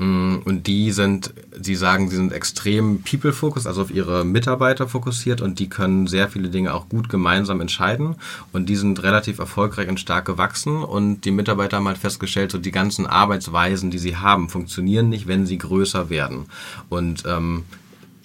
[0.00, 5.42] Mm, und die sind, sie sagen, sie sind extrem people-focused, also auf ihre Mitarbeiter fokussiert
[5.42, 8.16] und die können sehr viele Dinge auch gut gemeinsam entscheiden.
[8.52, 12.56] Und die sind relativ erfolgreich und stark gewachsen und die Mitarbeiter haben halt festgestellt, so
[12.56, 16.46] die ganzen Arbeitsweisen, die sie haben, funktionieren nicht, wenn sie größer werden.
[16.88, 17.64] Und ähm,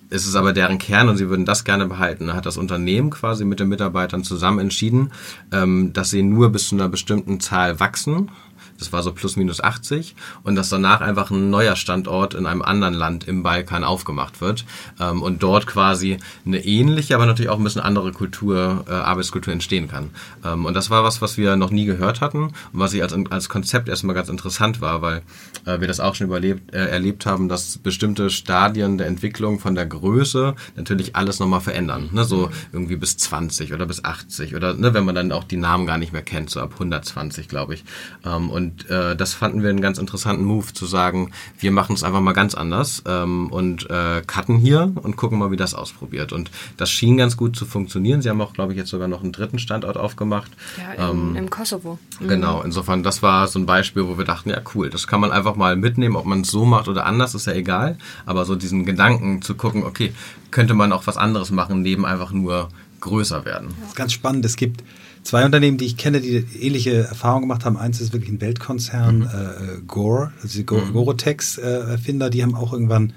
[0.09, 2.27] es ist aber deren Kern und sie würden das gerne behalten.
[2.27, 5.11] Da hat das Unternehmen quasi mit den Mitarbeitern zusammen entschieden,
[5.51, 8.29] ähm, dass sie nur bis zu einer bestimmten Zahl wachsen
[8.77, 12.61] das war so plus minus 80 und dass danach einfach ein neuer Standort in einem
[12.61, 14.65] anderen Land im Balkan aufgemacht wird
[14.99, 19.53] ähm, und dort quasi eine ähnliche, aber natürlich auch ein bisschen andere Kultur, äh, Arbeitskultur
[19.53, 20.09] entstehen kann.
[20.43, 23.13] Ähm, und das war was, was wir noch nie gehört hatten und was ich als,
[23.29, 25.21] als Konzept erstmal ganz interessant war, weil
[25.65, 29.75] äh, wir das auch schon überlebt, äh, erlebt haben, dass bestimmte Stadien der Entwicklung von
[29.75, 32.09] der Größe natürlich alles nochmal verändern.
[32.11, 32.25] Ne?
[32.25, 35.85] So irgendwie bis 20 oder bis 80 oder ne, wenn man dann auch die Namen
[35.85, 37.83] gar nicht mehr kennt, so ab 120, glaube ich.
[38.25, 41.93] Ähm, und und äh, das fanden wir einen ganz interessanten Move, zu sagen, wir machen
[41.93, 45.75] es einfach mal ganz anders ähm, und äh, cutten hier und gucken mal, wie das
[45.75, 46.33] ausprobiert.
[46.33, 48.23] Und das schien ganz gut zu funktionieren.
[48.23, 50.51] Sie haben auch, glaube ich, jetzt sogar noch einen dritten Standort aufgemacht.
[50.77, 51.99] Ja, im, ähm, im Kosovo.
[52.19, 52.27] Mhm.
[52.27, 55.31] Genau, insofern, das war so ein Beispiel, wo wir dachten, ja cool, das kann man
[55.31, 57.97] einfach mal mitnehmen, ob man es so macht oder anders, ist ja egal.
[58.25, 60.13] Aber so diesen Gedanken zu gucken, okay,
[60.49, 62.69] könnte man auch was anderes machen, neben einfach nur
[63.01, 63.75] größer werden.
[63.81, 64.43] Das ist ganz spannend.
[64.45, 64.83] Es gibt
[65.25, 67.75] zwei Unternehmen, die ich kenne, die ähnliche Erfahrungen gemacht haben.
[67.75, 69.25] Eins ist wirklich ein Weltkonzern, mhm.
[69.25, 70.93] äh, Gore, also die mhm.
[70.93, 73.11] Gorotex-Erfinder, die haben auch irgendwann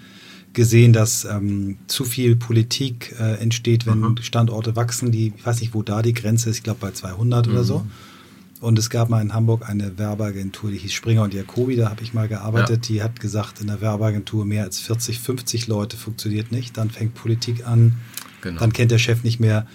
[0.54, 4.16] gesehen, dass ähm, zu viel Politik äh, entsteht, wenn mhm.
[4.22, 5.12] Standorte wachsen.
[5.12, 7.80] Die, ich weiß nicht, wo da die Grenze ist, ich glaube bei 200 oder so.
[7.80, 7.90] Mhm.
[8.60, 12.02] Und es gab mal in Hamburg eine Werbeagentur, die hieß Springer und Jacobi, da habe
[12.02, 12.88] ich mal gearbeitet.
[12.88, 12.94] Ja.
[12.94, 16.76] Die hat gesagt, in der Werbeagentur mehr als 40, 50 Leute funktioniert nicht.
[16.76, 17.98] Dann fängt Politik an.
[18.40, 18.58] Genau.
[18.58, 19.66] Dann kennt der Chef nicht mehr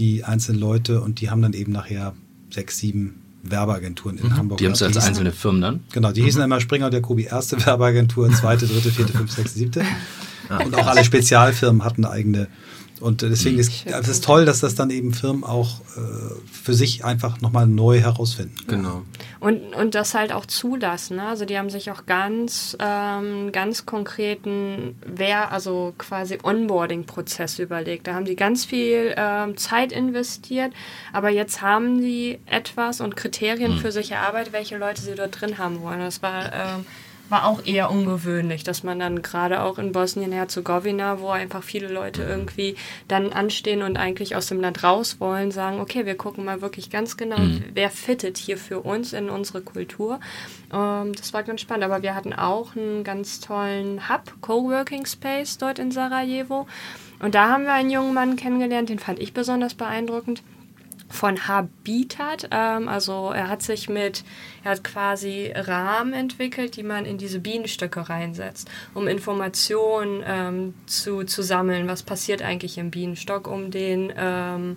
[0.00, 2.14] die einzelnen Leute und die haben dann eben nachher
[2.50, 4.36] sechs, sieben Werbeagenturen in mhm.
[4.36, 4.58] Hamburg.
[4.58, 5.80] Die haben es als hießen, einzelne Firmen dann?
[5.92, 6.24] Genau, die mhm.
[6.24, 9.84] hießen immer Springer und der Kobi erste Werbeagentur, zweite, dritte, vierte, fünfte, sechste, siebte.
[10.48, 12.48] Ah, und auch alle Spezialfirmen hatten eigene
[13.00, 13.60] und deswegen mhm.
[13.60, 16.00] ist es ist toll, dass das dann eben Firmen auch äh,
[16.52, 18.56] für sich einfach nochmal neu herausfinden.
[18.66, 19.02] Genau.
[19.40, 21.16] Und, und das halt auch zulassen.
[21.16, 21.26] Ne?
[21.26, 28.06] Also die haben sich auch ganz, ähm, ganz konkreten, wer, also quasi Onboarding-Prozess überlegt.
[28.06, 30.72] Da haben die ganz viel ähm, Zeit investiert,
[31.12, 33.78] aber jetzt haben die etwas und Kriterien mhm.
[33.78, 36.00] für sich erarbeitet, welche Leute sie dort drin haben wollen.
[36.00, 36.86] Das war ähm,
[37.30, 42.22] war auch eher ungewöhnlich, dass man dann gerade auch in Bosnien-Herzegowina, wo einfach viele Leute
[42.22, 42.76] irgendwie
[43.08, 46.90] dann anstehen und eigentlich aus dem Land raus wollen, sagen, okay, wir gucken mal wirklich
[46.90, 47.64] ganz genau, mhm.
[47.74, 50.20] wer fittet hier für uns in unsere Kultur.
[50.72, 55.58] Ähm, das war ganz spannend, aber wir hatten auch einen ganz tollen Hub, Coworking Space
[55.58, 56.66] dort in Sarajevo.
[57.20, 60.42] Und da haben wir einen jungen Mann kennengelernt, den fand ich besonders beeindruckend
[61.10, 62.48] von Habitat.
[62.50, 64.24] Ähm, also er hat sich mit,
[64.64, 71.24] er hat quasi Rahmen entwickelt, die man in diese Bienenstöcke reinsetzt, um Informationen ähm, zu,
[71.24, 71.88] zu sammeln.
[71.88, 74.76] Was passiert eigentlich im Bienenstock, um den ähm,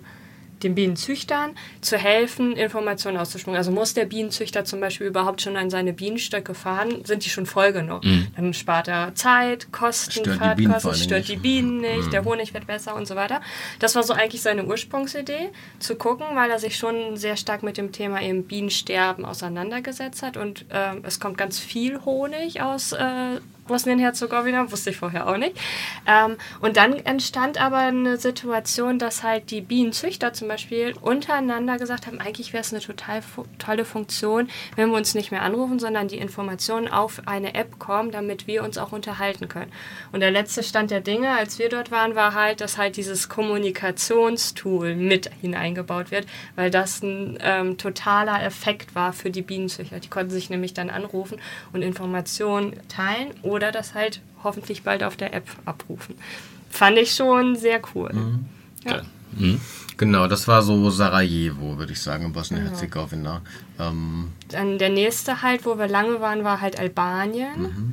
[0.62, 3.56] den Bienenzüchtern zu helfen, Informationen auszuspucken.
[3.56, 7.46] Also muss der Bienenzüchter zum Beispiel überhaupt schon an seine Bienenstöcke fahren, sind die schon
[7.46, 8.04] voll genug.
[8.04, 8.28] Mhm.
[8.36, 12.10] Dann spart er Zeit, Kosten, stört Fahrtkosten, die stört die Bienen nicht, mhm.
[12.10, 13.40] der Honig wird besser und so weiter.
[13.78, 17.76] Das war so eigentlich seine Ursprungsidee, zu gucken, weil er sich schon sehr stark mit
[17.76, 23.40] dem Thema eben Bienensterben auseinandergesetzt hat und äh, es kommt ganz viel Honig aus äh,
[23.66, 25.56] Bosnien-Herzegowina, wusste ich vorher auch nicht.
[26.06, 32.06] Ähm, und dann entstand aber eine Situation, dass halt die Bienenzüchter zum Beispiel untereinander gesagt
[32.06, 33.22] haben, eigentlich wäre es eine total
[33.58, 38.10] tolle Funktion, wenn wir uns nicht mehr anrufen, sondern die Informationen auf eine App kommen,
[38.10, 39.72] damit wir uns auch unterhalten können.
[40.12, 43.28] Und der letzte Stand der Dinge, als wir dort waren, war halt, dass halt dieses
[43.28, 50.00] Kommunikationstool mit hineingebaut wird, weil das ein ähm, totaler Effekt war für die Bienenzüchter.
[50.00, 51.38] Die konnten sich nämlich dann anrufen
[51.72, 56.16] und Informationen teilen oder das halt hoffentlich bald auf der App abrufen.
[56.70, 58.12] Fand ich schon sehr cool.
[58.12, 58.44] Mhm.
[58.84, 59.02] Ja.
[59.36, 59.60] Mhm.
[59.96, 63.42] Genau, das war so Sarajevo, würde ich sagen, in Bosnien-Herzegowina.
[63.76, 63.90] Genau.
[63.90, 67.62] Ähm, Dann der nächste halt, wo wir lange waren, war halt Albanien.
[67.62, 67.92] Mhm.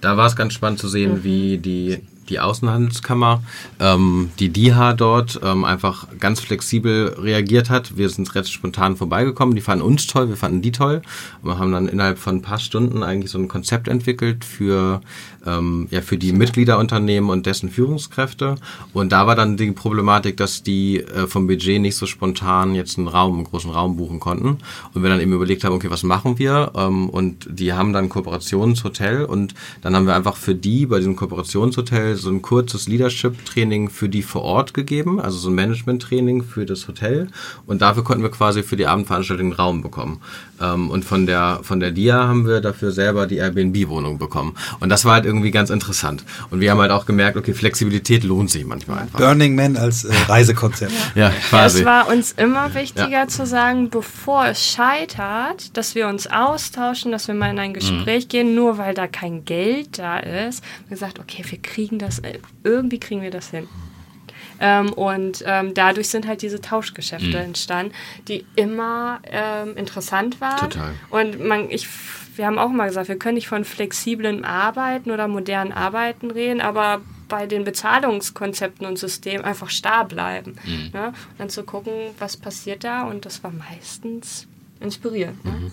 [0.00, 1.24] Da war es ganz spannend zu sehen, mhm.
[1.24, 3.42] wie die, die Außenhandelskammer,
[3.78, 7.96] ähm, die DIHA dort ähm, einfach ganz flexibel reagiert hat.
[7.96, 9.54] Wir sind recht spontan vorbeigekommen.
[9.54, 11.02] Die fanden uns toll, wir fanden die toll.
[11.42, 15.02] Und wir haben dann innerhalb von ein paar Stunden eigentlich so ein Konzept entwickelt für,
[15.46, 18.56] ähm, ja, für die Mitgliederunternehmen und dessen Führungskräfte.
[18.92, 22.98] Und da war dann die Problematik, dass die äh, vom Budget nicht so spontan jetzt
[22.98, 24.58] einen Raum, einen großen Raum buchen konnten.
[24.94, 26.72] Und wir dann eben überlegt haben, okay, was machen wir?
[26.74, 30.98] Ähm, und die haben dann ein Kooperationshotel und dann haben wir einfach für die bei
[30.98, 36.42] diesem Kooperationshotel so ein kurzes Leadership-Training für die vor Ort gegeben, also so ein Management-Training
[36.42, 37.28] für das Hotel.
[37.66, 40.20] Und dafür konnten wir quasi für die Abendveranstaltung einen Raum bekommen.
[40.62, 44.54] Ähm, und von der, von der DIA haben wir dafür selber die Airbnb-Wohnung bekommen.
[44.80, 46.24] Und das war halt irgendwie ganz interessant.
[46.50, 49.18] Und wir haben halt auch gemerkt, okay, Flexibilität lohnt sich manchmal einfach.
[49.18, 50.92] Burning Man als äh, Reisekonzept.
[51.14, 51.80] ja, Ja, quasi.
[51.80, 57.28] es war uns immer wichtiger zu sagen, bevor es scheitert, dass wir uns austauschen, dass
[57.28, 60.62] wir mal in ein Gespräch gehen, nur weil da kein Geld da ist.
[60.62, 63.68] Wir haben gesagt, okay, wir kriegen das, äh, irgendwie kriegen wir das hin.
[64.62, 67.92] Ähm, und ähm, dadurch sind halt diese Tauschgeschäfte entstanden,
[68.28, 70.70] die immer ähm, interessant waren.
[70.70, 70.94] Total.
[71.10, 71.88] Und man, ich,
[72.36, 76.60] wir haben auch mal gesagt, wir können nicht von flexiblen Arbeiten oder modernen Arbeiten reden,
[76.60, 80.56] aber bei den Bezahlungskonzepten und Systemen einfach starr bleiben.
[80.92, 81.08] Ne?
[81.08, 84.46] Und dann zu gucken, was passiert da und das war meistens
[84.78, 85.44] inspirierend.
[85.44, 85.72] Ne?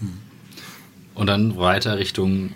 [1.13, 2.54] Und dann weiter Richtung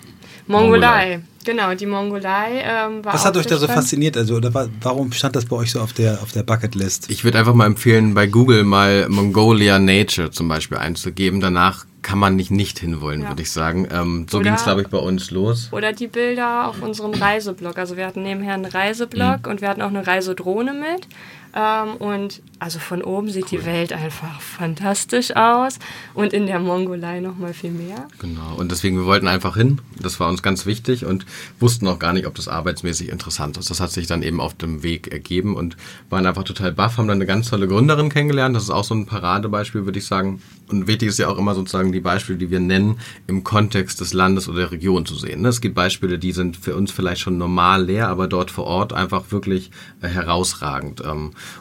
[0.47, 1.21] Mongolei.
[1.43, 4.15] Genau, die Mongolei ähm, war Was auch hat euch da so fasziniert?
[4.17, 7.09] Also, oder wa- warum stand das bei euch so auf der, auf der Bucketlist?
[7.09, 11.39] Ich würde einfach mal empfehlen, bei Google mal Mongolia Nature zum Beispiel einzugeben.
[11.41, 13.29] Danach kann man nicht nicht hinwollen, Ja.
[13.29, 13.87] würde ich sagen.
[13.91, 15.69] Ähm, so Oder- ging es, glaube ich, bei uns los.
[15.71, 17.77] Oder die Bilder auf unserem Reiseblog.
[17.77, 21.07] Also wir hatten nebenher einen Reiseblog und wir hatten auch eine Reisedrohne mit.
[21.55, 25.77] Ähm, und also von oben sieht die Welt einfach fantastisch aus
[26.13, 28.07] und in der Mongolei noch mal viel mehr.
[28.19, 28.55] Genau.
[28.55, 29.79] Und deswegen, wir wollten einfach hin.
[29.99, 31.25] Das war uns ganz wichtig und
[31.59, 33.69] wussten auch gar nicht, ob das arbeitsmäßig interessant ist.
[33.69, 35.77] Das hat sich dann eben auf dem Weg ergeben und
[36.09, 38.55] waren einfach total baff, haben dann eine ganz tolle Gründerin kennengelernt.
[38.55, 40.41] Das ist auch so ein Paradebeispiel, würde ich sagen.
[40.69, 44.13] Und wichtig ist ja auch immer sozusagen die Beispiele, die wir nennen, im Kontext des
[44.13, 45.41] Landes oder der Region zu sehen.
[45.41, 45.49] ne?
[45.49, 48.93] Es gibt Beispiele, die sind für uns vielleicht schon normal leer, aber dort vor Ort
[48.93, 49.69] einfach wirklich
[50.01, 51.01] äh, herausragend.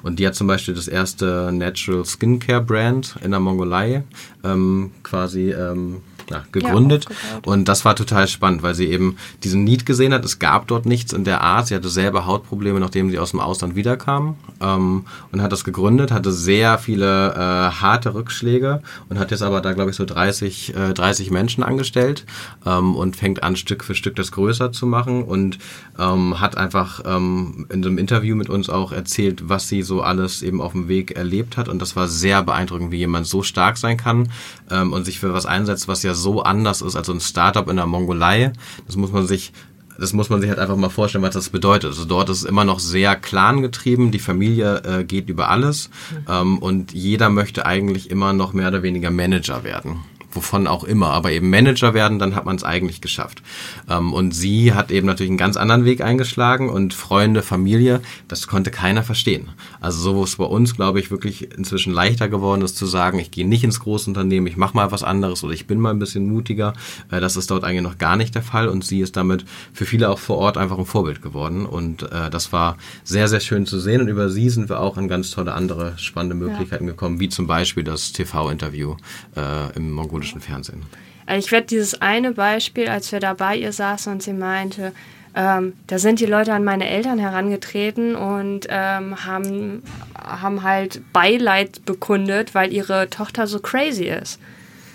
[0.02, 4.04] Und die hat zum Beispiel das erste Natural Skincare Brand in der Mongolei
[4.44, 7.06] ähm, quasi ähm, ja, gegründet.
[7.08, 7.46] aufgebaut.
[7.46, 10.24] und das war total spannend, weil sie eben diesen Need gesehen hat.
[10.24, 11.68] Es gab dort nichts in der Art.
[11.68, 14.36] Sie hatte selber Hautprobleme, nachdem sie aus dem Ausland wiederkam.
[14.60, 19.60] Ähm, und hat das gegründet, hatte sehr viele äh, harte Rückschläge und hat jetzt aber
[19.60, 22.24] da, glaube ich, so 30, äh, 30 Menschen angestellt
[22.66, 25.58] ähm, und fängt an, Stück für Stück das größer zu machen und
[25.98, 30.42] ähm, hat einfach ähm, in einem Interview mit uns auch erzählt, was sie so alles
[30.42, 31.68] eben auf dem Weg erlebt hat.
[31.68, 34.30] Und das war sehr beeindruckend, wie jemand so stark sein kann
[34.70, 37.68] ähm, und sich für was einsetzt, was ja so anders ist als so ein Startup
[37.68, 38.52] in der Mongolei.
[38.86, 39.52] Das muss man sich
[39.98, 41.90] das muss man sich halt einfach mal vorstellen, was das bedeutet.
[41.90, 45.90] Also dort ist es immer noch sehr clangetrieben, die Familie äh, geht über alles
[46.28, 50.00] ähm, und jeder möchte eigentlich immer noch mehr oder weniger Manager werden
[50.34, 53.42] wovon auch immer, aber eben Manager werden, dann hat man es eigentlich geschafft.
[53.88, 58.46] Ähm, und sie hat eben natürlich einen ganz anderen Weg eingeschlagen und Freunde, Familie, das
[58.46, 59.50] konnte keiner verstehen.
[59.80, 63.18] Also so wo es bei uns, glaube ich, wirklich inzwischen leichter geworden ist zu sagen,
[63.18, 65.98] ich gehe nicht ins Großunternehmen, ich mache mal was anderes oder ich bin mal ein
[65.98, 66.74] bisschen mutiger.
[67.10, 69.84] Äh, das ist dort eigentlich noch gar nicht der Fall und sie ist damit für
[69.84, 73.66] viele auch vor Ort einfach ein Vorbild geworden und äh, das war sehr, sehr schön
[73.66, 77.20] zu sehen und über sie sind wir auch an ganz tolle andere spannende Möglichkeiten gekommen,
[77.20, 78.96] wie zum Beispiel das TV-Interview
[79.36, 79.90] äh, im
[80.22, 80.82] mongolischen Fernsehen.
[81.26, 84.92] Also Ich werde dieses eine Beispiel, als wir da bei ihr saßen und sie meinte,
[85.34, 89.82] ähm, da sind die Leute an meine Eltern herangetreten und ähm, haben,
[90.14, 94.38] haben halt Beileid bekundet, weil ihre Tochter so crazy ist.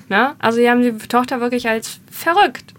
[0.09, 0.35] Ne?
[0.39, 2.73] Also die haben die Tochter wirklich als verrückt,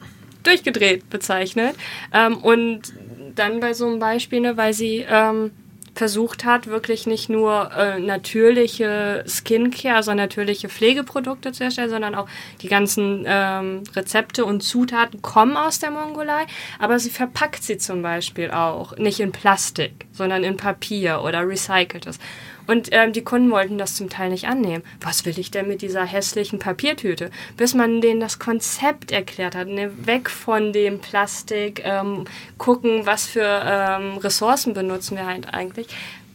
[0.44, 1.74] durchgedreht bezeichnet.
[2.12, 2.92] Ähm, und
[3.34, 5.50] dann bei so einem Beispiel, ne, weil sie ähm,
[5.98, 12.28] versucht hat, wirklich nicht nur äh, natürliche Skincare, also natürliche Pflegeprodukte zu erstellen, sondern auch
[12.62, 16.46] die ganzen ähm, Rezepte und Zutaten kommen aus der Mongolei,
[16.78, 22.20] aber sie verpackt sie zum Beispiel auch nicht in Plastik, sondern in Papier oder recyceltes.
[22.68, 24.84] Und ähm, die Kunden wollten das zum Teil nicht annehmen.
[25.00, 27.30] Was will ich denn mit dieser hässlichen Papiertüte?
[27.56, 29.68] Bis man denen das Konzept erklärt hat.
[29.68, 29.90] Ne?
[30.06, 32.26] Weg von dem Plastik, ähm,
[32.58, 35.88] gucken, was für ähm, Ressourcen benutzen wir halt eigentlich.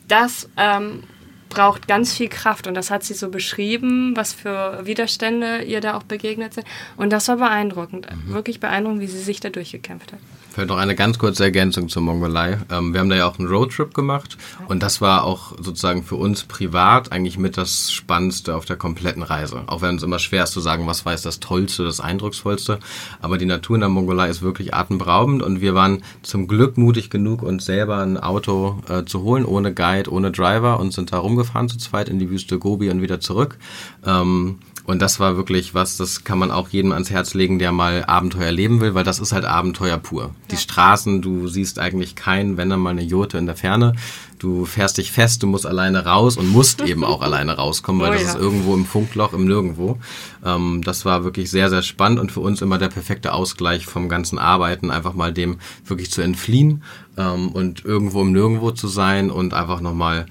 [0.08, 1.04] Das ähm,
[1.50, 5.96] braucht ganz viel Kraft und das hat sie so beschrieben, was für Widerstände ihr da
[5.96, 6.65] auch begegnet sind.
[6.98, 8.08] Und das war beeindruckend.
[8.26, 10.19] Wirklich beeindruckend, wie sie sich da durchgekämpft hat.
[10.54, 12.60] Vielleicht noch eine ganz kurze Ergänzung zur Mongolei.
[12.70, 14.38] Ähm, wir haben da ja auch einen Roadtrip gemacht
[14.68, 19.24] und das war auch sozusagen für uns privat eigentlich mit das Spannendste auf der kompletten
[19.24, 19.63] Reise.
[19.66, 22.78] Auch wenn es immer schwer ist zu sagen, was war jetzt das Tollste, das Eindrucksvollste.
[23.20, 27.10] Aber die Natur in der Mongolei ist wirklich atemberaubend und wir waren zum Glück mutig
[27.10, 31.18] genug, uns selber ein Auto äh, zu holen, ohne Guide, ohne Driver und sind da
[31.18, 33.58] rumgefahren zu zweit in die Wüste Gobi und wieder zurück.
[34.06, 37.72] Ähm, und das war wirklich was, das kann man auch jedem ans Herz legen, der
[37.72, 40.36] mal Abenteuer leben will, weil das ist halt Abenteuer pur.
[40.52, 43.93] Die Straßen, du siehst eigentlich keinen, wenn dann mal eine Jote in der Ferne.
[44.39, 48.10] Du fährst dich fest, du musst alleine raus und musst eben auch alleine rauskommen, weil
[48.10, 48.30] Oh das ja.
[48.32, 50.00] ist irgendwo im Funkloch, im Nirgendwo.
[50.43, 54.10] Ähm, das war wirklich sehr, sehr spannend und für uns immer der perfekte Ausgleich vom
[54.10, 56.84] ganzen Arbeiten, einfach mal dem wirklich zu entfliehen
[57.15, 60.26] ähm, und irgendwo im Nirgendwo zu sein und einfach nochmal,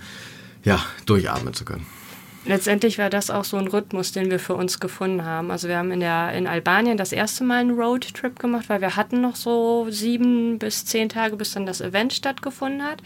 [0.62, 1.86] ja, durchatmen zu können.
[2.44, 5.52] Letztendlich war das auch so ein Rhythmus, den wir für uns gefunden haben.
[5.52, 8.96] Also wir haben in, der, in Albanien das erste Mal einen Roadtrip gemacht, weil wir
[8.96, 13.00] hatten noch so sieben bis zehn Tage, bis dann das Event stattgefunden hat.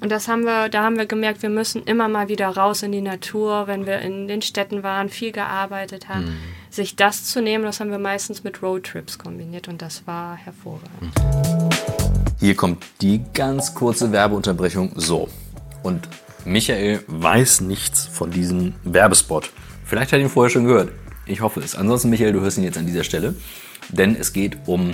[0.00, 2.92] Und das haben wir, da haben wir gemerkt, wir müssen immer mal wieder raus in
[2.92, 6.38] die Natur, wenn wir in den Städten waren, viel gearbeitet haben.
[6.70, 11.12] Sich das zu nehmen, das haben wir meistens mit Roadtrips kombiniert und das war hervorragend.
[12.40, 14.92] Hier kommt die ganz kurze Werbeunterbrechung.
[14.94, 15.28] So.
[15.82, 16.08] Und
[16.44, 19.50] Michael weiß nichts von diesem Werbespot.
[19.84, 20.90] Vielleicht hat er ihn vorher schon gehört.
[21.26, 21.74] Ich hoffe es.
[21.74, 23.34] Ansonsten, Michael, du hörst ihn jetzt an dieser Stelle.
[23.90, 24.92] Denn es geht um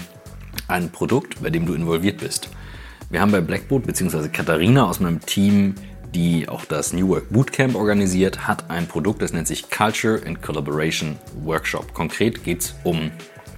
[0.69, 2.49] ein Produkt, bei dem du involviert bist.
[3.11, 5.75] Wir haben bei Blackboard, beziehungsweise Katharina aus meinem Team,
[6.15, 10.43] die auch das New Work Bootcamp organisiert, hat ein Produkt, das nennt sich Culture and
[10.43, 11.93] Collaboration Workshop.
[11.93, 13.11] Konkret geht es um,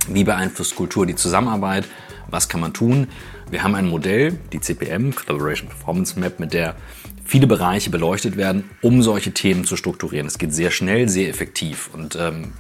[0.08, 1.84] wie beeinflusst Kultur die Zusammenarbeit,
[2.28, 3.08] was kann man tun.
[3.50, 6.74] Wir haben ein Modell, die CPM, Collaboration Performance Map, mit der
[7.26, 10.26] viele Bereiche beleuchtet werden, um solche Themen zu strukturieren.
[10.26, 12.52] Es geht sehr schnell, sehr effektiv und ähm,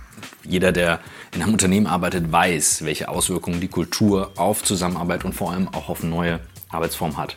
[0.44, 1.00] jeder, der
[1.34, 5.88] in einem Unternehmen arbeitet, weiß, welche Auswirkungen die Kultur auf Zusammenarbeit und vor allem auch
[5.88, 7.36] auf neue Arbeitsformen hat.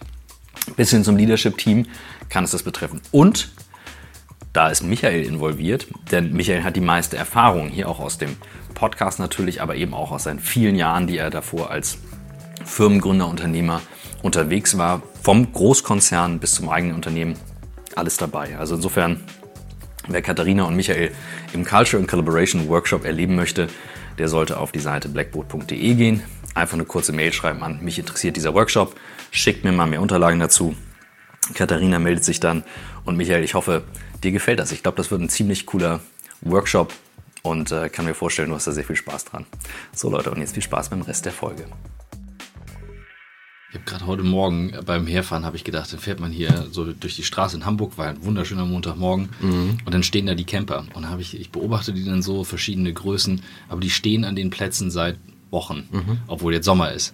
[0.75, 1.85] Bis hin zum Leadership-Team
[2.29, 3.01] kann es das betreffen.
[3.11, 3.49] Und
[4.53, 8.35] da ist Michael involviert, denn Michael hat die meiste Erfahrung hier auch aus dem
[8.73, 11.99] Podcast natürlich, aber eben auch aus seinen vielen Jahren, die er davor als
[12.65, 13.81] Firmengründer, Unternehmer
[14.21, 17.35] unterwegs war, vom Großkonzern bis zum eigenen Unternehmen,
[17.95, 18.57] alles dabei.
[18.57, 19.23] Also insofern,
[20.07, 21.11] wer Katharina und Michael
[21.53, 23.67] im Culture and Collaboration Workshop erleben möchte,
[24.17, 28.35] der sollte auf die Seite blackboard.de gehen, einfach eine kurze Mail schreiben an, mich interessiert
[28.35, 28.95] dieser Workshop,
[29.31, 30.75] schickt mir mal mehr Unterlagen dazu.
[31.53, 32.63] Katharina meldet sich dann
[33.05, 33.83] und Michael, ich hoffe,
[34.23, 34.71] dir gefällt das.
[34.71, 35.99] Ich glaube, das wird ein ziemlich cooler
[36.41, 36.93] Workshop
[37.41, 39.45] und äh, kann mir vorstellen, du hast da sehr viel Spaß dran.
[39.93, 41.65] So Leute, und jetzt viel Spaß beim Rest der Folge.
[43.71, 46.85] Ich habe gerade heute Morgen beim Herfahren habe ich gedacht, dann fährt man hier so
[46.91, 49.29] durch die Straße in Hamburg, war ein wunderschöner Montagmorgen.
[49.85, 50.85] Und dann stehen da die Camper.
[50.95, 54.49] Und habe ich ich beobachte die dann so verschiedene Größen, aber die stehen an den
[54.49, 55.17] Plätzen seit
[55.51, 55.87] Wochen,
[56.27, 57.13] obwohl jetzt Sommer ist.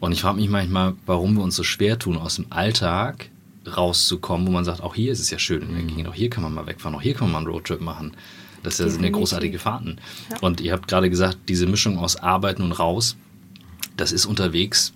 [0.00, 3.28] Und ich frage mich manchmal, warum wir uns so schwer tun, aus dem Alltag
[3.66, 6.30] rauszukommen, wo man sagt, auch hier ist es ja schön in der Gegend, auch hier
[6.30, 8.12] kann man mal wegfahren, auch hier kann man mal einen Roadtrip machen.
[8.62, 9.98] Das sind ja großartige Fahrten.
[10.40, 13.16] Und ihr habt gerade gesagt, diese Mischung aus Arbeiten und raus,
[13.98, 14.94] das ist unterwegs,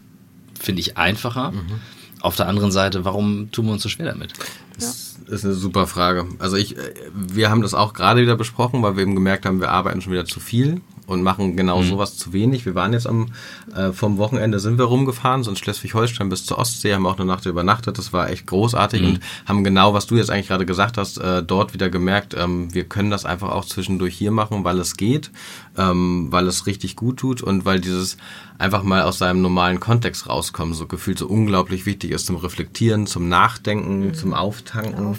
[0.64, 1.52] finde ich, einfacher.
[2.20, 4.32] Auf der anderen Seite, warum tun wir uns so schwer damit?
[4.78, 6.26] Das ist eine super Frage.
[6.38, 6.74] Also ich,
[7.14, 10.12] wir haben das auch gerade wieder besprochen, weil wir eben gemerkt haben, wir arbeiten schon
[10.12, 12.64] wieder zu viel und machen genau sowas zu wenig.
[12.64, 13.26] Wir waren jetzt am
[13.74, 17.26] äh, vom Wochenende sind wir rumgefahren, so in Schleswig-Holstein bis zur Ostsee, haben auch eine
[17.26, 17.98] Nacht übernachtet.
[17.98, 21.42] Das war echt großartig und haben genau, was du jetzt eigentlich gerade gesagt hast, äh,
[21.42, 25.30] dort wieder gemerkt, ähm, wir können das einfach auch zwischendurch hier machen, weil es geht,
[25.76, 28.16] ähm, weil es richtig gut tut und weil dieses
[28.58, 33.06] einfach mal aus seinem normalen Kontext rauskommen, so gefühlt so unglaublich wichtig ist zum Reflektieren,
[33.06, 35.18] zum Nachdenken, zum Auftanken.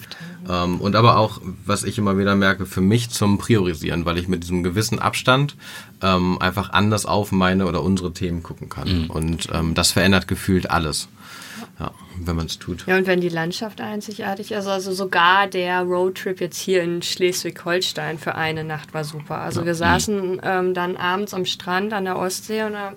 [0.49, 4.27] Ähm, und aber auch, was ich immer wieder merke, für mich zum Priorisieren, weil ich
[4.27, 5.55] mit diesem gewissen Abstand
[6.01, 8.87] ähm, einfach anders auf meine oder unsere Themen gucken kann.
[9.09, 11.09] Und ähm, das verändert gefühlt alles,
[11.79, 11.91] ja,
[12.23, 12.85] wenn man es tut.
[12.87, 18.17] Ja, und wenn die Landschaft einzigartig ist, also sogar der Roadtrip jetzt hier in Schleswig-Holstein
[18.17, 19.39] für eine Nacht war super.
[19.39, 22.95] Also wir saßen ähm, dann abends am Strand an der Ostsee und haben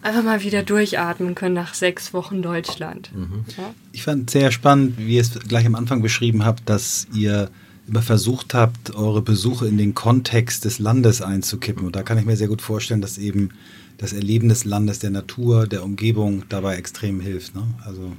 [0.00, 3.10] einfach mal wieder durchatmen können nach sechs Wochen Deutschland.
[3.56, 3.74] Ja.
[3.92, 7.50] Ich fand sehr spannend, wie ihr es gleich am Anfang beschrieben habt, dass ihr
[7.88, 11.86] immer versucht habt, eure Besuche in den Kontext des Landes einzukippen.
[11.86, 13.50] Und da kann ich mir sehr gut vorstellen, dass eben
[13.98, 17.54] das Erleben des Landes, der Natur, der Umgebung dabei extrem hilft.
[17.54, 17.66] Ne?
[17.84, 18.12] Also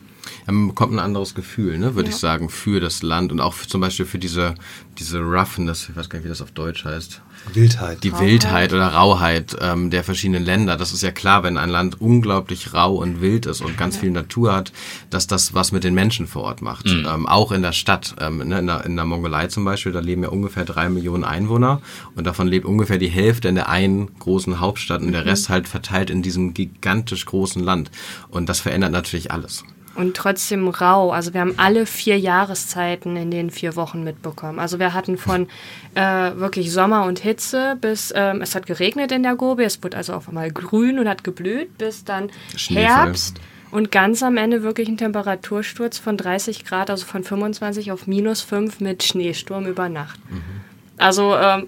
[0.47, 3.53] Ja, man bekommt ein anderes Gefühl, ne, würde ich sagen, für das Land und auch
[3.53, 4.55] für, zum Beispiel für diese,
[4.97, 7.21] diese Roughness, ich weiß gar nicht, wie das auf Deutsch heißt.
[7.53, 8.03] Wildheit.
[8.03, 10.77] Die Wildheit oder Rauheit ähm, der verschiedenen Länder.
[10.77, 14.11] Das ist ja klar, wenn ein Land unglaublich rau und wild ist und ganz viel
[14.11, 14.71] Natur hat,
[15.09, 16.85] dass das was mit den Menschen vor Ort macht.
[16.87, 18.15] Ähm, auch in der Stadt.
[18.19, 21.23] Ähm, ne, in, der, in der Mongolei zum Beispiel, da leben ja ungefähr drei Millionen
[21.23, 21.81] Einwohner
[22.15, 25.67] und davon lebt ungefähr die Hälfte in der einen großen Hauptstadt und der Rest halt
[25.67, 27.89] verteilt in diesem gigantisch großen Land.
[28.29, 29.63] Und das verändert natürlich alles
[29.99, 31.11] und trotzdem rau.
[31.11, 34.57] Also wir haben alle vier Jahreszeiten in den vier Wochen mitbekommen.
[34.57, 35.47] Also wir hatten von
[35.95, 36.01] äh,
[36.35, 40.13] wirklich Sommer und Hitze bis ähm, es hat geregnet in der Gobi, es wurde also
[40.13, 42.31] auf einmal grün und hat geblüht, bis dann
[42.69, 43.41] Herbst
[43.71, 48.41] und ganz am Ende wirklich ein Temperatursturz von 30 Grad, also von 25 auf minus
[48.41, 50.19] 5 mit Schneesturm über Nacht.
[50.29, 50.41] Mhm.
[50.97, 51.67] Also ähm,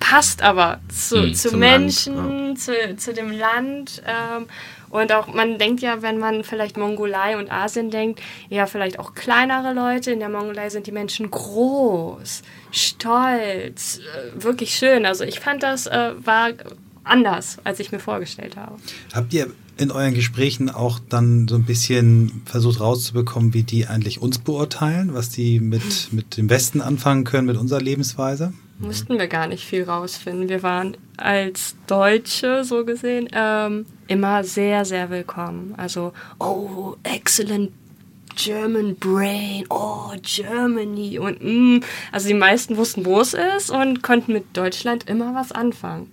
[0.00, 2.74] passt aber zu, mhm, zu Menschen, Land, ja.
[2.88, 4.02] zu, zu dem Land.
[4.06, 4.46] Ähm,
[4.92, 8.20] und auch, man denkt ja, wenn man vielleicht Mongolei und Asien denkt,
[8.50, 10.12] ja, vielleicht auch kleinere Leute.
[10.12, 15.06] In der Mongolei sind die Menschen groß, stolz, äh, wirklich schön.
[15.06, 16.50] Also ich fand das äh, war
[17.04, 18.76] anders, als ich mir vorgestellt habe.
[19.14, 24.20] Habt ihr in euren Gesprächen auch dann so ein bisschen versucht rauszubekommen, wie die eigentlich
[24.20, 28.52] uns beurteilen, was die mit, mit dem Westen anfangen können, mit unserer Lebensweise?
[28.82, 30.48] mussten wir gar nicht viel rausfinden.
[30.48, 35.74] Wir waren als Deutsche, so gesehen, ähm, immer sehr, sehr willkommen.
[35.76, 37.70] Also, oh, excellent
[38.34, 41.84] German Brain, oh, Germany und mm.
[42.12, 46.10] Also die meisten wussten, wo es ist und konnten mit Deutschland immer was anfangen.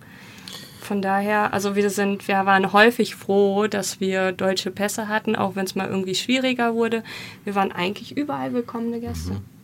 [0.90, 5.56] Von daher, also wir sind, wir waren häufig froh, dass wir deutsche Pässe hatten, auch
[5.56, 7.04] wenn es mal irgendwie schwieriger wurde.
[7.44, 9.34] Wir waren eigentlich überall willkommene Gäste.
[9.34, 9.59] Mhm.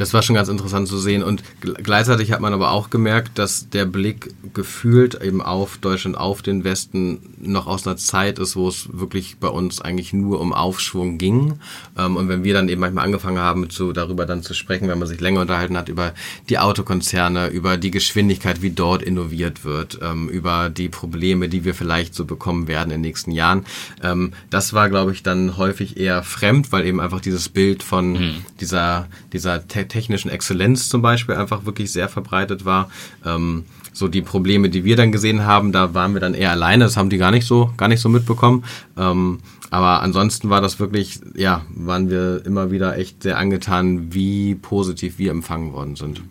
[0.00, 1.22] Das war schon ganz interessant zu sehen.
[1.22, 6.40] Und gleichzeitig hat man aber auch gemerkt, dass der Blick gefühlt eben auf Deutschland, auf
[6.40, 10.54] den Westen noch aus einer Zeit ist, wo es wirklich bei uns eigentlich nur um
[10.54, 11.60] Aufschwung ging.
[11.98, 14.98] Ähm, und wenn wir dann eben manchmal angefangen haben, zu, darüber dann zu sprechen, wenn
[14.98, 16.14] man sich länger unterhalten hat, über
[16.48, 21.74] die Autokonzerne, über die Geschwindigkeit, wie dort innoviert wird, ähm, über die Probleme, die wir
[21.74, 23.66] vielleicht so bekommen werden in den nächsten Jahren.
[24.02, 28.12] Ähm, das war, glaube ich, dann häufig eher fremd, weil eben einfach dieses Bild von
[28.12, 28.44] mhm.
[28.60, 32.90] dieser, dieser technischen Exzellenz zum Beispiel einfach wirklich sehr verbreitet war.
[33.26, 36.84] Ähm, so die Probleme, die wir dann gesehen haben, da waren wir dann eher alleine.
[36.84, 38.64] Das haben die gar nicht so, gar nicht so mitbekommen.
[38.96, 44.54] Ähm, aber ansonsten war das wirklich, ja, waren wir immer wieder echt sehr angetan, wie
[44.54, 46.22] positiv wir empfangen worden sind.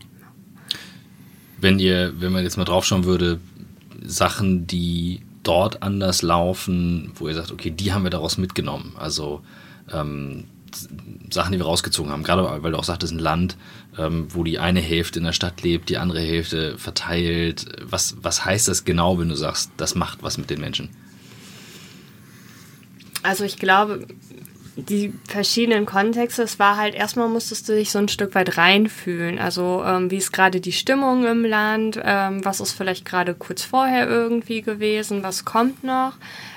[1.61, 3.39] Wenn ihr, wenn man jetzt mal draufschauen würde,
[4.03, 8.93] Sachen, die dort anders laufen, wo ihr sagt, okay, die haben wir daraus mitgenommen.
[8.97, 9.41] Also
[9.91, 10.45] ähm,
[11.31, 12.23] Sachen, die wir rausgezogen haben.
[12.23, 13.57] Gerade weil du auch sagtest, ein Land,
[13.97, 17.65] ähm, wo die eine Hälfte in der Stadt lebt, die andere Hälfte verteilt.
[17.83, 20.89] Was, was heißt das genau, wenn du sagst, das macht was mit den Menschen?
[23.21, 24.07] Also ich glaube,
[24.75, 29.39] die verschiedenen Kontexte, es war halt, erstmal musstest du dich so ein Stück weit reinfühlen.
[29.39, 33.63] Also ähm, wie ist gerade die Stimmung im Land, ähm, was ist vielleicht gerade kurz
[33.63, 36.13] vorher irgendwie gewesen, was kommt noch.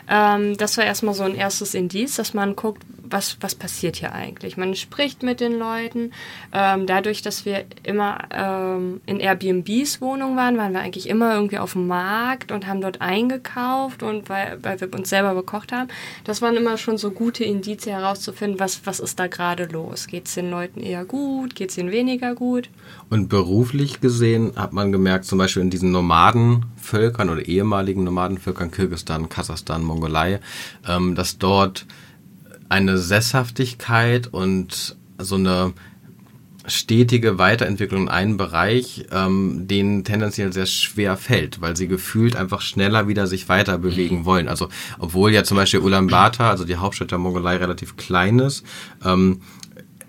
[0.09, 2.83] Ähm, das war erstmal so ein erstes Indiz, dass man guckt,
[3.13, 4.57] was, was passiert hier eigentlich.
[4.57, 6.13] Man spricht mit den Leuten.
[6.53, 11.59] Ähm, dadurch, dass wir immer ähm, in Airbnbs Wohnungen waren, waren wir eigentlich immer irgendwie
[11.59, 15.89] auf dem Markt und haben dort eingekauft und weil, weil wir uns selber bekocht haben.
[16.25, 20.07] Das waren immer schon so gute Indizien herauszufinden, was, was ist da gerade los.
[20.07, 21.55] Geht es den Leuten eher gut?
[21.55, 22.71] Geht es ihnen weniger gut?
[23.11, 29.29] Und beruflich gesehen hat man gemerkt, zum Beispiel in diesen Nomadenvölkern oder ehemaligen Nomadenvölkern, Kirgistan,
[29.29, 30.41] Kasachstan, Mongolei,
[30.89, 31.87] ähm, dass dort
[32.73, 35.75] eine Sesshaftigkeit und so eine
[36.67, 42.63] stetige Weiterentwicklung in einem Bereich, ähm, denen tendenziell sehr schwer fällt, weil sie gefühlt einfach
[42.63, 44.25] schneller wieder sich weiter bewegen mhm.
[44.25, 44.49] wollen.
[44.49, 44.69] Also
[44.99, 48.65] obwohl ja zum Beispiel Ulaanbaatar, also die Hauptstadt der Mongolei, relativ klein ist,
[49.05, 49.41] ähm,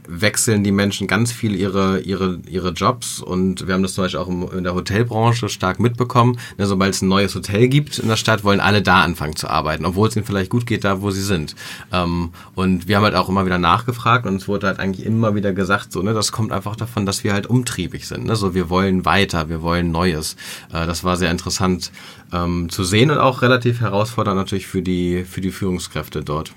[0.07, 4.19] wechseln die Menschen ganz viel ihre, ihre, ihre Jobs und wir haben das zum Beispiel
[4.19, 6.37] auch in der Hotelbranche stark mitbekommen.
[6.57, 9.49] Ne, sobald es ein neues Hotel gibt in der Stadt, wollen alle da anfangen zu
[9.49, 11.55] arbeiten, obwohl es ihnen vielleicht gut geht, da wo sie sind.
[11.91, 15.35] Ähm, und wir haben halt auch immer wieder nachgefragt und es wurde halt eigentlich immer
[15.35, 18.25] wieder gesagt, so, ne, das kommt einfach davon, dass wir halt umtriebig sind.
[18.25, 18.35] Ne?
[18.35, 20.35] So, wir wollen weiter, wir wollen Neues.
[20.71, 21.91] Äh, das war sehr interessant
[22.31, 26.53] ähm, zu sehen und auch relativ herausfordernd natürlich für die, für die Führungskräfte dort.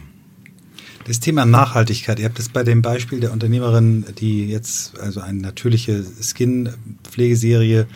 [1.07, 5.40] Das Thema Nachhaltigkeit, ihr habt es bei dem Beispiel der Unternehmerin, die jetzt also eine
[5.40, 7.86] natürliche Skin-Pflegeserie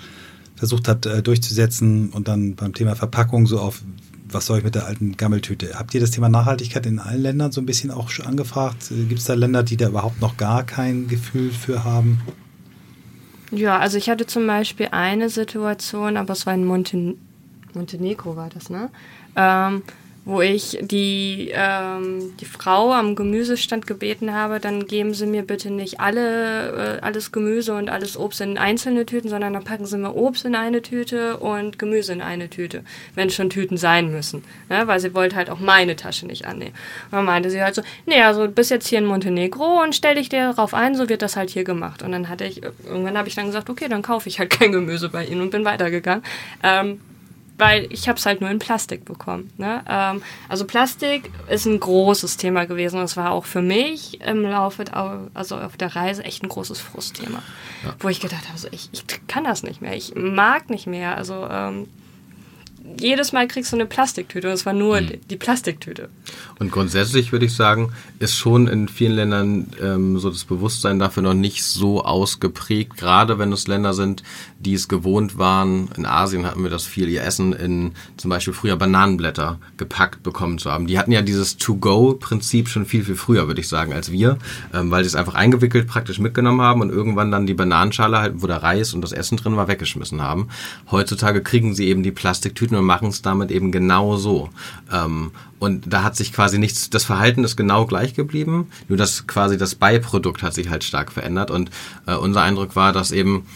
[0.55, 3.83] versucht hat äh, durchzusetzen und dann beim Thema Verpackung so auf,
[4.29, 5.77] was soll ich mit der alten Gammeltüte?
[5.77, 8.91] Habt ihr das Thema Nachhaltigkeit in allen Ländern so ein bisschen auch schon angefragt?
[8.91, 12.21] Gibt es da Länder, die da überhaupt noch gar kein Gefühl für haben?
[13.51, 17.19] Ja, also ich hatte zum Beispiel eine Situation, aber es war in Monten
[17.75, 18.91] Montenegro war das, ne?
[19.35, 19.83] Ähm,
[20.31, 25.73] wo ich die, ähm, die Frau am Gemüsestand gebeten habe, dann geben Sie mir bitte
[25.73, 29.99] nicht alle, äh, alles Gemüse und alles Obst in einzelne Tüten, sondern dann packen Sie
[29.99, 32.85] mir Obst in eine Tüte und Gemüse in eine Tüte,
[33.17, 34.45] wenn schon Tüten sein müssen.
[34.69, 36.75] Ja, weil sie wollte halt auch meine Tasche nicht annehmen.
[37.11, 40.15] Und dann meinte sie halt so, nee, also bis jetzt hier in Montenegro und stell
[40.15, 42.05] dich darauf ein, so wird das halt hier gemacht.
[42.05, 44.71] Und dann hatte ich, irgendwann habe ich dann gesagt, okay, dann kaufe ich halt kein
[44.71, 46.23] Gemüse bei Ihnen und bin weitergegangen.
[46.63, 47.01] Ähm,
[47.61, 49.53] weil ich habe es halt nur in Plastik bekommen.
[49.57, 49.85] Ne?
[49.89, 54.43] Ähm, also Plastik ist ein großes Thema gewesen und es war auch für mich im
[54.43, 54.85] Laufe,
[55.35, 57.43] also auf der Reise echt ein großes Frustthema,
[57.85, 57.95] ja.
[58.01, 61.17] wo ich gedacht habe, so, ich, ich kann das nicht mehr, ich mag nicht mehr.
[61.17, 61.87] Also ähm,
[62.99, 65.21] jedes Mal kriegst du eine Plastiktüte und es war nur mhm.
[65.29, 66.09] die Plastiktüte.
[66.61, 71.23] Und grundsätzlich würde ich sagen, ist schon in vielen Ländern ähm, so das Bewusstsein dafür
[71.23, 74.23] noch nicht so ausgeprägt, gerade wenn es Länder sind,
[74.59, 75.89] die es gewohnt waren.
[75.97, 80.59] In Asien hatten wir das viel, ihr Essen in zum Beispiel früher Bananenblätter gepackt bekommen
[80.59, 80.87] zu haben.
[80.87, 84.37] Die hatten ja dieses To-Go-Prinzip schon viel, viel früher, würde ich sagen, als wir,
[84.75, 88.43] ähm, weil sie es einfach eingewickelt praktisch mitgenommen haben und irgendwann dann die Bananenschale halt,
[88.43, 90.49] wo der Reis und das Essen drin war, weggeschmissen haben.
[90.91, 94.51] Heutzutage kriegen sie eben die Plastiktüten und machen es damit eben genau so.
[94.93, 95.31] Ähm,
[95.61, 99.57] und da hat sich quasi nichts, das Verhalten ist genau gleich geblieben, nur das quasi
[99.57, 101.51] das Beiprodukt hat sich halt stark verändert.
[101.51, 101.71] Und
[102.07, 103.47] äh, unser Eindruck war, dass eben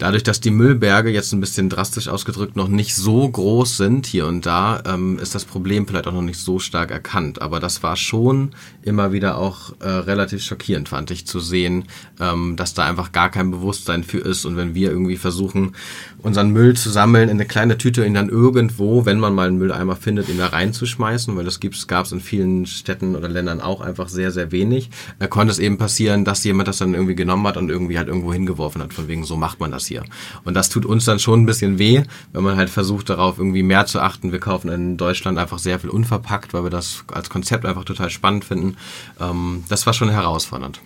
[0.00, 4.26] Dadurch, dass die Müllberge jetzt ein bisschen drastisch ausgedrückt noch nicht so groß sind hier
[4.26, 7.42] und da, ähm, ist das Problem vielleicht auch noch nicht so stark erkannt.
[7.42, 11.84] Aber das war schon immer wieder auch äh, relativ schockierend, fand ich, zu sehen,
[12.18, 14.46] ähm, dass da einfach gar kein Bewusstsein für ist.
[14.46, 15.76] Und wenn wir irgendwie versuchen,
[16.22, 19.58] unseren Müll zu sammeln, in eine kleine Tüte, ihn dann irgendwo, wenn man mal einen
[19.58, 23.82] Mülleimer findet, ihn da reinzuschmeißen, weil das gab es in vielen Städten oder Ländern auch
[23.82, 24.88] einfach sehr, sehr wenig,
[25.18, 28.08] da konnte es eben passieren, dass jemand das dann irgendwie genommen hat und irgendwie halt
[28.08, 30.04] irgendwo hingeworfen hat, von wegen, so macht man das hier.
[30.44, 33.62] Und das tut uns dann schon ein bisschen weh, wenn man halt versucht darauf irgendwie
[33.62, 34.32] mehr zu achten.
[34.32, 38.08] Wir kaufen in Deutschland einfach sehr viel unverpackt, weil wir das als Konzept einfach total
[38.08, 38.76] spannend finden.
[39.20, 40.80] Ähm, das war schon herausfordernd.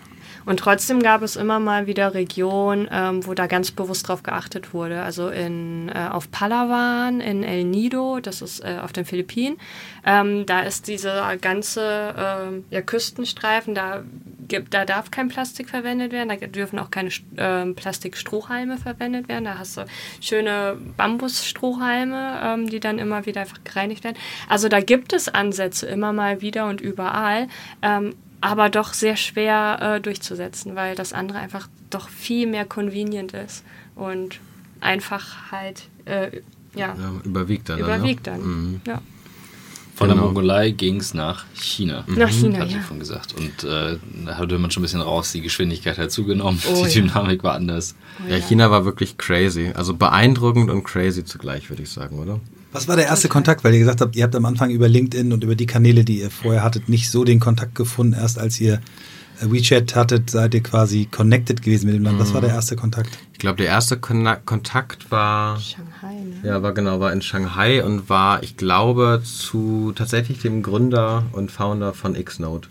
[0.47, 4.74] Und trotzdem gab es immer mal wieder Regionen, ähm, wo da ganz bewusst drauf geachtet
[4.74, 5.03] wurde.
[5.03, 9.57] Also in, äh, auf Palawan, in El Nido, das ist äh, auf den Philippinen.
[10.05, 14.03] Ähm, da ist dieser ganze äh, ja, Küstenstreifen, da,
[14.47, 19.45] gibt, da darf kein Plastik verwendet werden, da dürfen auch keine äh, Plastikstrohhalme verwendet werden.
[19.45, 19.86] Da hast du
[20.20, 24.16] schöne Bambusstrohhalme, ähm, die dann immer wieder einfach gereinigt werden.
[24.49, 27.49] Also da gibt es Ansätze immer mal wieder und überall.
[27.82, 28.14] Ähm,
[28.45, 33.64] aber doch sehr schwer äh, durchzusetzen, weil das andere einfach doch viel mehr convenient ist
[33.95, 34.38] und
[34.80, 36.42] einfach halt äh,
[36.74, 37.78] ja, ja, überwiegt dann.
[37.78, 38.80] Überwiegt dann, mhm.
[38.86, 39.01] ja.
[39.95, 40.20] Von genau.
[40.20, 42.05] der Mongolei ging es nach China.
[42.07, 42.80] Nach China, Hat ja.
[42.80, 43.32] von gesagt.
[43.34, 47.01] Und äh, da hatte man schon ein bisschen raus, die Geschwindigkeit hat zugenommen, oh, die
[47.01, 47.45] Dynamik ja.
[47.45, 47.95] war anders.
[48.18, 49.72] Oh, ja, China war wirklich crazy.
[49.74, 52.40] Also beeindruckend und crazy zugleich, würde ich sagen, oder?
[52.75, 53.62] Was war der erste Kontakt?
[53.62, 56.18] Weil ihr gesagt habt, ihr habt am Anfang über LinkedIn und über die Kanäle, die
[56.18, 58.14] ihr vorher hattet, nicht so den Kontakt gefunden.
[58.14, 58.81] Erst als ihr
[59.41, 62.18] äh, WeChat hattet, seid ihr quasi connected gewesen mit dem Land.
[62.18, 62.57] Was war der mhm.
[62.57, 63.11] erste Kontakt?
[63.33, 66.49] Ich glaube, der erste Kon Kontakt war Shanghai, ne?
[66.49, 71.53] Ja, war genau, war in Shanghai und war, ich glaube, zu tatsächlich dem Gründer und
[71.53, 72.66] Founder von Xnode.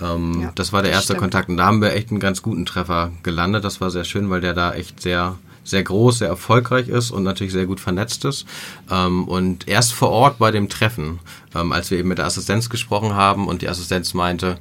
[0.00, 1.20] Ähm, ja, das war der erste stimmt.
[1.20, 3.62] Kontakt und da haben wir echt einen ganz guten Treffer gelandet.
[3.62, 7.22] Das war sehr schön, weil der da echt sehr sehr groß, sehr erfolgreich ist und
[7.22, 8.46] natürlich sehr gut vernetzt ist.
[8.90, 11.18] Ähm, und erst vor Ort bei dem Treffen,
[11.54, 14.58] ähm, als wir eben mit der Assistenz gesprochen haben und die Assistenz meinte,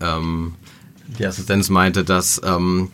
[0.00, 0.54] ähm,
[1.18, 2.90] die Assistenz meinte, dass ähm,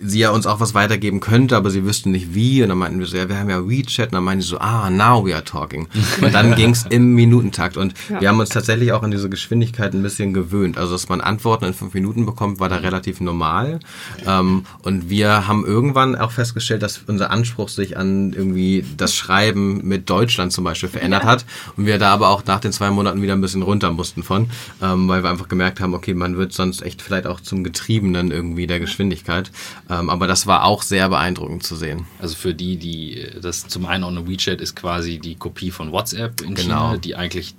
[0.00, 2.62] sie ja uns auch was weitergeben könnte, aber sie wüssten nicht wie.
[2.62, 4.08] Und dann meinten wir so, ja, wir haben ja WeChat.
[4.08, 5.88] Und dann meinten sie so, ah, now we are talking.
[6.20, 7.76] Und dann ging es im Minutentakt.
[7.76, 8.20] Und ja.
[8.20, 10.78] wir haben uns tatsächlich auch an diese Geschwindigkeit ein bisschen gewöhnt.
[10.78, 13.80] Also, dass man Antworten in fünf Minuten bekommt, war da relativ normal.
[14.26, 19.86] Ähm, und wir haben irgendwann auch festgestellt, dass unser Anspruch sich an irgendwie das Schreiben
[19.86, 21.30] mit Deutschland zum Beispiel verändert ja.
[21.30, 21.44] hat.
[21.76, 24.50] Und wir da aber auch nach den zwei Monaten wieder ein bisschen runter mussten von,
[24.82, 28.30] ähm, weil wir einfach gemerkt haben, okay, man wird sonst echt vielleicht auch zum Getriebenen
[28.30, 29.50] irgendwie der Geschwindigkeit.
[29.90, 32.06] Ähm, aber das war auch sehr beeindruckend zu sehen.
[32.20, 35.92] Also für die, die das zum einen auch eine WeChat ist quasi die Kopie von
[35.92, 36.90] WhatsApp in genau.
[36.90, 37.54] China, die eigentlich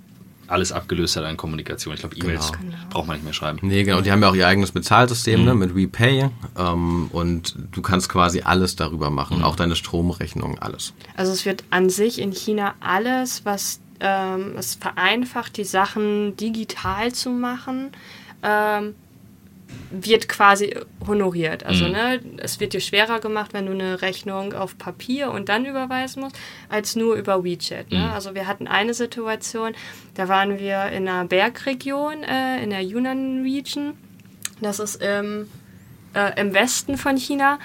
[0.50, 1.94] alles abgelöst hat an Kommunikation.
[1.94, 2.76] Ich glaube, E-Mails genau.
[2.90, 3.58] braucht man nicht mehr schreiben.
[3.62, 3.98] Nee, genau.
[3.98, 5.60] Und die haben ja auch ihr eigenes Bezahlsystem ne, mhm.
[5.60, 6.30] ne, mit WePay.
[6.58, 9.44] Ähm, und du kannst quasi alles darüber machen, mhm.
[9.44, 10.92] auch deine Stromrechnung, alles.
[11.16, 17.12] Also es wird an sich in China alles, was ähm, es vereinfacht, die Sachen digital
[17.12, 17.92] zu machen.
[18.42, 18.94] Ähm,
[19.90, 21.64] wird quasi honoriert.
[21.64, 21.92] Also mhm.
[21.92, 26.22] ne, es wird dir schwerer gemacht, wenn du eine Rechnung auf Papier und dann überweisen
[26.22, 27.90] musst, als nur über WeChat.
[27.90, 27.98] Ne?
[27.98, 28.10] Mhm.
[28.10, 29.74] Also wir hatten eine Situation,
[30.14, 33.94] da waren wir in einer Bergregion, äh, in der Yunnan Region.
[34.60, 35.48] Das ist im,
[36.14, 37.58] äh, im Westen von China.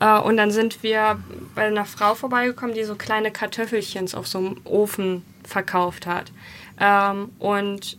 [0.00, 1.18] Äh, und dann sind wir
[1.54, 6.32] bei einer Frau vorbeigekommen, die so kleine Kartoffelchens auf so einem Ofen verkauft hat.
[6.78, 7.98] Ähm, und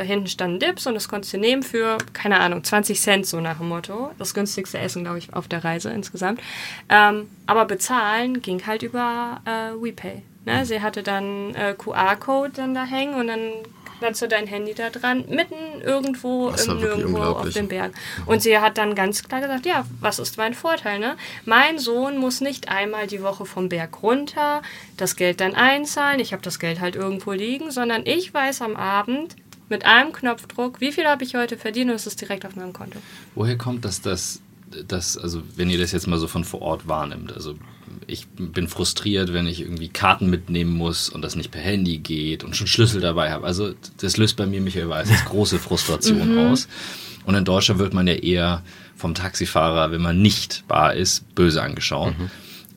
[0.00, 3.40] da hinten standen Dips und das konntest du nehmen für, keine Ahnung, 20 Cent, so
[3.40, 4.10] nach dem Motto.
[4.18, 6.40] Das günstigste Essen, glaube ich, auf der Reise insgesamt.
[6.88, 10.22] Ähm, aber bezahlen ging halt über äh, WePay.
[10.46, 10.64] Ne?
[10.64, 13.40] Sie hatte dann äh, QR-Code dann da hängen und dann
[14.00, 17.92] dann so dein Handy da dran, mitten irgendwo Das im Nirgendwo auf dem Berg.
[18.26, 21.16] Und sie hat dann ganz klar gesagt, ja, was ist mein Vorteil, ne?
[21.44, 24.62] Mein Sohn muss nicht einmal die Woche vom Berg runter,
[24.96, 28.76] das Geld dann einzahlen, ich habe das Geld halt irgendwo liegen, sondern ich weiß am
[28.76, 29.36] Abend
[29.70, 32.72] mit einem Knopfdruck, wie viel habe ich heute verdient und es ist direkt auf meinem
[32.72, 32.98] Konto.
[33.34, 34.40] Woher kommt das, dass
[34.86, 37.54] das, also wenn ihr das jetzt mal so von vor Ort wahrnimmt, also
[38.06, 42.44] ich bin frustriert, wenn ich irgendwie Karten mitnehmen muss und das nicht per Handy geht
[42.44, 43.46] und schon Schlüssel dabei habe.
[43.46, 46.68] Also das löst bei mir Michael Weiß als große Frustration aus.
[47.24, 48.62] Und in Deutschland wird man ja eher
[48.96, 52.14] vom Taxifahrer, wenn man nicht bar ist, böse angeschaut.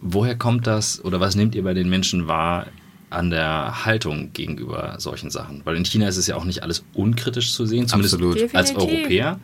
[0.01, 2.67] Woher kommt das oder was nehmt ihr bei den Menschen wahr
[3.13, 5.61] an der Haltung gegenüber solchen Sachen?
[5.63, 8.55] Weil in China ist es ja auch nicht alles unkritisch zu sehen, zumindest Absolut.
[8.55, 8.75] als.
[8.75, 9.39] Europäer.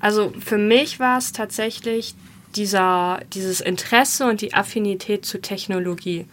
[0.00, 2.14] Also für mich war es tatsächlich
[2.56, 6.26] dieser, dieses Interesse und die Affinität zu Technologie.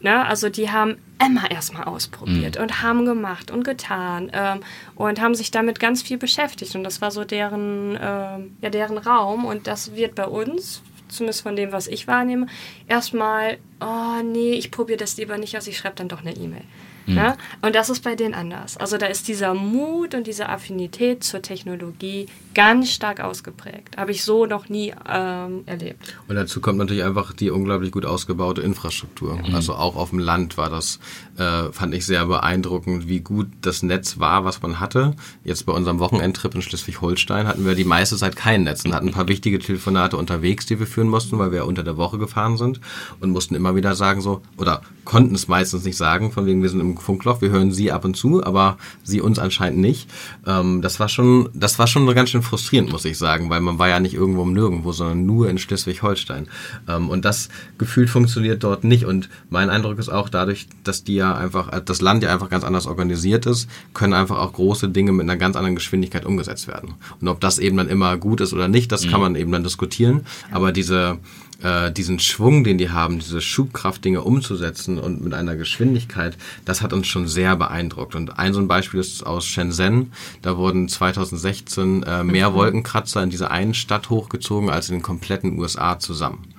[0.00, 0.24] Ne?
[0.26, 4.60] Also die haben immer erstmal ausprobiert und haben gemacht und getan ähm,
[4.96, 6.74] und haben sich damit ganz viel beschäftigt.
[6.74, 9.44] Und das war so deren, ähm, ja, deren Raum.
[9.46, 10.82] Und das wird bei uns,
[11.14, 12.46] zumindest von dem, was ich wahrnehme,
[12.88, 16.64] erstmal, oh nee, ich probiere das lieber nicht aus, ich schreibe dann doch eine E-Mail.
[17.06, 17.36] Ne?
[17.60, 18.76] Und das ist bei denen anders.
[18.76, 23.96] Also da ist dieser Mut und diese Affinität zur Technologie ganz stark ausgeprägt.
[23.96, 26.16] Habe ich so noch nie ähm, erlebt.
[26.28, 29.38] Und dazu kommt natürlich einfach die unglaublich gut ausgebaute Infrastruktur.
[29.52, 30.98] Also auch auf dem Land war das,
[31.36, 35.14] äh, fand ich sehr beeindruckend, wie gut das Netz war, was man hatte.
[35.42, 39.08] Jetzt bei unserem Wochenendtrip in Schleswig-Holstein hatten wir die meiste Zeit kein Netz und hatten
[39.08, 42.56] ein paar wichtige Telefonate unterwegs, die wir führen mussten, weil wir unter der Woche gefahren
[42.56, 42.80] sind
[43.20, 46.68] und mussten immer wieder sagen so, oder konnten es meistens nicht sagen, von wegen wir
[46.68, 50.08] sind im Funkloch, wir hören sie ab und zu, aber sie uns anscheinend nicht.
[50.46, 53.78] Ähm, das war schon, das war schon ganz schön frustrierend, muss ich sagen, weil man
[53.78, 56.48] war ja nicht irgendwo um nirgendwo, sondern nur in Schleswig-Holstein.
[56.88, 59.04] Ähm, und das gefühlt funktioniert dort nicht.
[59.04, 62.50] Und mein Eindruck ist auch dadurch, dass die ja einfach, äh, das Land ja einfach
[62.50, 66.68] ganz anders organisiert ist, können einfach auch große Dinge mit einer ganz anderen Geschwindigkeit umgesetzt
[66.68, 66.94] werden.
[67.20, 69.64] Und ob das eben dann immer gut ist oder nicht, das kann man eben dann
[69.64, 70.26] diskutieren.
[70.50, 71.18] Aber diese
[71.64, 76.82] äh, diesen Schwung, den die haben, diese Schubkraft, Dinge umzusetzen und mit einer Geschwindigkeit, das
[76.82, 78.14] hat uns schon sehr beeindruckt.
[78.14, 80.12] Und ein so ein Beispiel ist aus Shenzhen.
[80.42, 85.58] Da wurden 2016 äh, mehr Wolkenkratzer in dieser einen Stadt hochgezogen als in den kompletten
[85.58, 86.53] USA zusammen.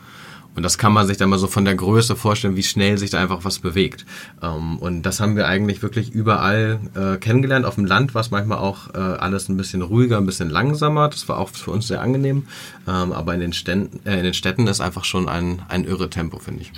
[0.56, 3.10] Und das kann man sich dann mal so von der Größe vorstellen, wie schnell sich
[3.10, 4.06] da einfach was bewegt.
[4.42, 7.66] Ähm, und das haben wir eigentlich wirklich überall äh, kennengelernt.
[7.66, 11.10] Auf dem Land war es manchmal auch äh, alles ein bisschen ruhiger, ein bisschen langsamer.
[11.10, 12.48] Das war auch für uns sehr angenehm.
[12.88, 16.10] Ähm, aber in den, Ständen, äh, in den Städten ist einfach schon ein, ein irre
[16.10, 16.72] Tempo, finde ich.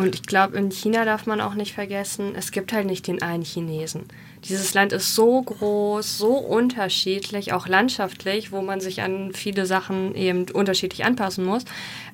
[0.00, 3.20] Und ich glaube, in China darf man auch nicht vergessen, es gibt halt nicht den
[3.22, 4.04] einen Chinesen.
[4.44, 10.14] Dieses Land ist so groß, so unterschiedlich, auch landschaftlich, wo man sich an viele Sachen
[10.14, 11.64] eben unterschiedlich anpassen muss.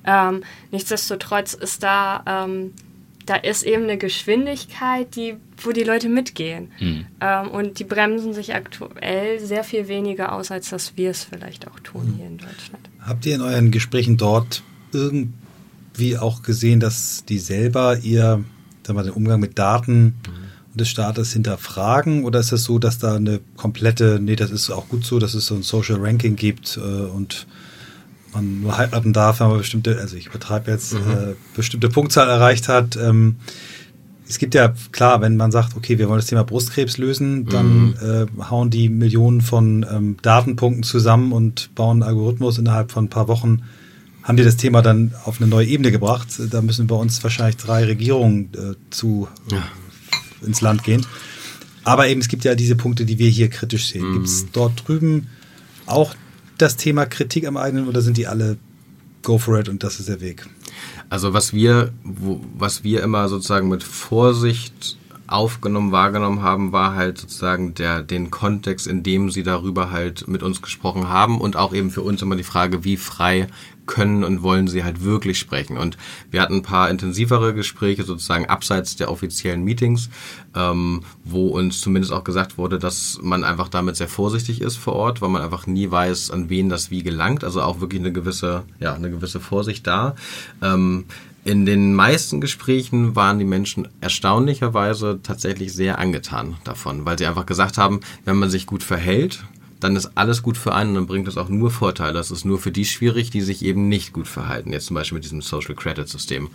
[0.05, 2.73] Ähm, nichtsdestotrotz ist da, ähm,
[3.25, 6.71] da ist eben eine Geschwindigkeit, die, wo die Leute mitgehen.
[7.21, 11.67] Ähm, und die bremsen sich aktuell sehr viel weniger aus, als dass wir es vielleicht
[11.67, 12.89] auch tun hier in Deutschland.
[13.01, 14.63] Habt ihr in euren Gesprächen dort
[15.97, 18.43] irgendwie auch gesehen, dass die selber ihr
[18.83, 20.15] sagen wir, mal, den Umgang mit Daten
[20.75, 22.23] des Staates hinterfragen?
[22.23, 25.33] Oder ist es so, dass da eine komplette, nee, das ist auch gut so, dass
[25.33, 27.47] es so ein Social Ranking gibt äh, und
[28.33, 32.67] man nur heiraten darf, wenn man bestimmte, also ich übertreibe jetzt, äh, bestimmte Punktzahl erreicht
[32.67, 32.95] hat.
[32.95, 33.37] Ähm,
[34.29, 37.95] es gibt ja, klar, wenn man sagt, okay, wir wollen das Thema Brustkrebs lösen, dann
[37.95, 43.09] äh, hauen die Millionen von ähm, Datenpunkten zusammen und bauen einen Algorithmus innerhalb von ein
[43.09, 43.63] paar Wochen.
[44.27, 46.27] Haben die das Thema dann auf eine neue Ebene gebracht?
[46.49, 49.29] Da müssen bei uns wahrscheinlich drei Regierungen äh, zu
[50.45, 51.05] ins Land gehen.
[51.85, 54.11] Aber eben, es gibt ja diese Punkte, die wir hier kritisch sehen.
[54.11, 55.27] Gibt es dort drüben
[55.85, 56.13] auch
[56.57, 58.57] das Thema Kritik am eigenen oder sind die alle
[59.23, 60.45] go for it und das ist der Weg?
[61.09, 64.97] Also was wir, wo, was wir immer sozusagen mit Vorsicht
[65.27, 70.43] aufgenommen, wahrgenommen haben, war halt sozusagen der, den Kontext, in dem sie darüber halt mit
[70.43, 73.47] uns gesprochen haben und auch eben für uns immer die Frage, wie frei
[73.87, 75.77] können und wollen sie halt wirklich sprechen.
[75.77, 75.97] Und
[76.29, 80.09] wir hatten ein paar intensivere Gespräche sozusagen abseits der offiziellen Meetings,
[80.55, 84.93] ähm, wo uns zumindest auch gesagt wurde, dass man einfach damit sehr vorsichtig ist vor
[84.93, 87.43] Ort, weil man einfach nie weiß, an wen das wie gelangt.
[87.43, 90.15] Also auch wirklich eine gewisse, ja, eine gewisse Vorsicht da.
[90.61, 91.05] Ähm,
[91.47, 97.45] in den meisten Gesprächen waren die Menschen erstaunlicherweise tatsächlich sehr angetan davon, weil sie einfach
[97.45, 99.45] gesagt haben, wenn man sich gut verhält,
[99.79, 102.19] dann ist alles gut für einen und dann bringt es auch nur Vorteile.
[102.19, 104.71] Es ist nur für die schwierig, die sich eben nicht gut verhalten.
[104.71, 106.49] Jetzt zum Beispiel mit diesem Social Credit System.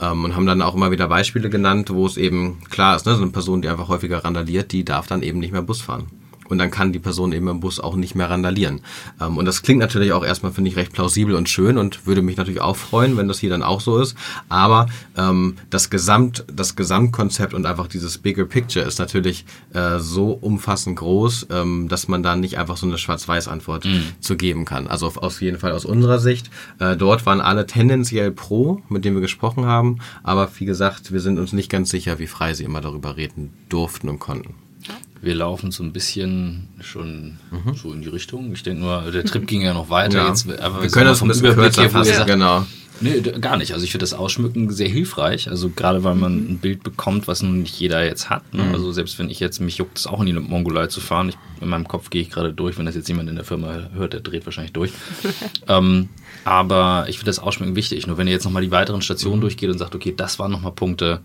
[0.00, 3.14] Ähm, und haben dann auch immer wieder Beispiele genannt, wo es eben klar ist, ne,
[3.14, 6.06] so eine Person, die einfach häufiger randaliert, die darf dann eben nicht mehr Bus fahren.
[6.52, 8.82] Und dann kann die Person eben im Bus auch nicht mehr randalieren.
[9.20, 12.20] Ähm, und das klingt natürlich auch erstmal, finde ich, recht plausibel und schön und würde
[12.20, 14.14] mich natürlich auch freuen, wenn das hier dann auch so ist.
[14.50, 14.86] Aber
[15.16, 20.96] ähm, das Gesamt, das Gesamtkonzept und einfach dieses Bigger Picture ist natürlich äh, so umfassend
[20.98, 24.02] groß, ähm, dass man da nicht einfach so eine Schwarz-Weiß-Antwort mhm.
[24.20, 24.88] zu geben kann.
[24.88, 26.50] Also auf, auf jeden Fall aus unserer Sicht.
[26.78, 30.00] Äh, dort waren alle tendenziell pro, mit denen wir gesprochen haben.
[30.22, 33.54] Aber wie gesagt, wir sind uns nicht ganz sicher, wie frei sie immer darüber reden
[33.70, 34.54] durften und konnten.
[35.20, 37.74] Wir laufen so ein bisschen schon mhm.
[37.74, 38.52] so in die Richtung.
[38.52, 40.18] Ich denke nur, der Trip ging ja noch weiter.
[40.18, 40.28] Ja.
[40.28, 42.24] Jetzt, aber wir können das ein bisschen Überblick kürzer fassen, ja.
[42.24, 42.66] genau.
[43.02, 43.72] Nee, gar nicht.
[43.72, 45.48] Also ich finde das Ausschmücken sehr hilfreich.
[45.48, 48.54] Also gerade weil man ein Bild bekommt, was nun nicht jeder jetzt hat.
[48.54, 48.62] Ne?
[48.62, 48.74] Mhm.
[48.74, 51.28] Also selbst wenn ich jetzt, mich juckt es auch in die Mongolei zu fahren.
[51.28, 52.78] Ich, in meinem Kopf gehe ich gerade durch.
[52.78, 54.92] Wenn das jetzt jemand in der Firma hört, der dreht wahrscheinlich durch.
[55.68, 56.08] ähm,
[56.44, 58.06] aber ich finde das Ausschmücken wichtig.
[58.06, 59.42] Nur wenn ihr jetzt nochmal die weiteren Stationen mhm.
[59.42, 61.20] durchgeht und sagt, okay, das waren nochmal Punkte,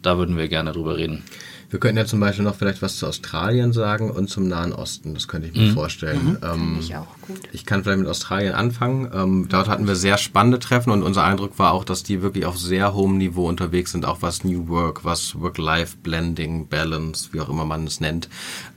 [0.00, 1.22] da würden wir gerne drüber reden.
[1.70, 5.14] Wir könnten ja zum Beispiel noch vielleicht was zu Australien sagen und zum Nahen Osten.
[5.14, 5.74] Das könnte ich mir mhm.
[5.74, 6.24] vorstellen.
[6.24, 6.38] Mhm.
[6.42, 7.40] Ähm, ich auch gut.
[7.52, 9.10] Ich kann vielleicht mit Australien anfangen.
[9.12, 12.46] Ähm, dort hatten wir sehr spannende Treffen und unser Eindruck war auch, dass die wirklich
[12.46, 17.48] auf sehr hohem Niveau unterwegs sind, auch was New Work, was Work-Life-Blending, Balance, wie auch
[17.48, 18.28] immer man es nennt,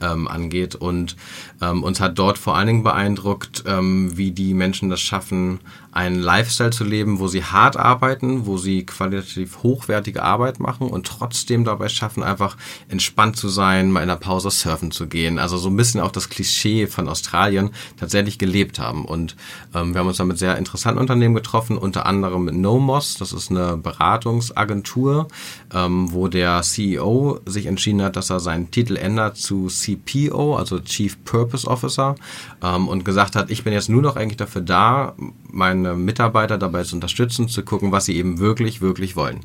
[0.02, 0.76] ähm, angeht.
[0.76, 1.16] Und
[1.62, 5.60] ähm, uns hat dort vor allen Dingen beeindruckt, ähm, wie die Menschen das schaffen,
[5.98, 11.08] einen Lifestyle zu leben, wo sie hart arbeiten, wo sie qualitativ hochwertige Arbeit machen und
[11.08, 12.56] trotzdem dabei schaffen, einfach
[12.88, 15.40] entspannt zu sein, mal in der Pause surfen zu gehen.
[15.40, 19.06] Also so ein bisschen auch das Klischee von Australien tatsächlich gelebt haben.
[19.06, 19.36] Und
[19.74, 23.16] ähm, wir haben uns da mit sehr interessanten Unternehmen getroffen, unter anderem mit Nomos.
[23.16, 25.30] Das ist eine Beratungsagentur,
[25.74, 30.80] ähm, wo der CEO sich entschieden hat, dass er seinen Titel ändert zu CPO, also
[30.80, 32.16] Chief Purpose Officer,
[32.64, 35.16] ähm, und gesagt hat, ich bin jetzt nur noch eigentlich dafür da,
[35.50, 39.42] meine Mitarbeiter dabei zu unterstützen, zu gucken, was sie eben wirklich, wirklich wollen.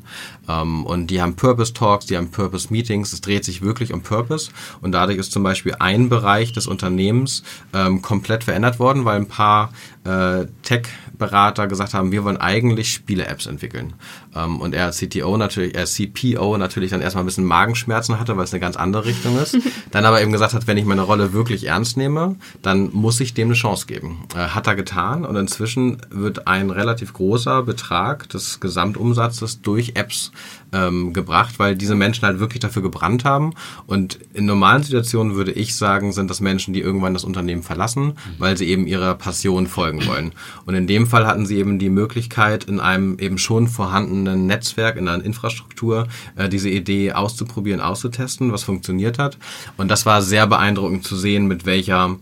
[0.47, 4.01] Ähm, und die haben Purpose Talks, die haben Purpose Meetings, es dreht sich wirklich um
[4.01, 4.51] Purpose
[4.81, 7.43] und dadurch ist zum Beispiel ein Bereich des Unternehmens
[7.73, 9.71] ähm, komplett verändert worden, weil ein paar
[10.05, 13.93] äh, Tech-Berater gesagt haben, wir wollen eigentlich Spiele-Apps entwickeln.
[14.35, 18.43] Ähm, und er CTO natürlich, er CPO natürlich dann erstmal ein bisschen Magenschmerzen hatte, weil
[18.43, 19.57] es eine ganz andere Richtung ist.
[19.91, 23.33] dann aber eben gesagt hat, wenn ich meine Rolle wirklich ernst nehme, dann muss ich
[23.33, 24.25] dem eine Chance geben.
[24.35, 30.31] Äh, hat er getan und inzwischen wird ein relativ großer Betrag des Gesamtumsatzes durch Apps
[30.73, 33.53] ähm, gebracht, weil diese Menschen halt wirklich dafür gebrannt haben.
[33.87, 38.13] Und in normalen Situationen würde ich sagen, sind das Menschen, die irgendwann das Unternehmen verlassen,
[38.39, 40.33] weil sie eben ihrer Passion folgen wollen.
[40.65, 44.97] Und in dem Fall hatten sie eben die Möglichkeit, in einem eben schon vorhandenen Netzwerk,
[44.97, 49.37] in einer Infrastruktur, äh, diese Idee auszuprobieren, auszutesten, was funktioniert hat.
[49.77, 52.17] Und das war sehr beeindruckend zu sehen, mit welcher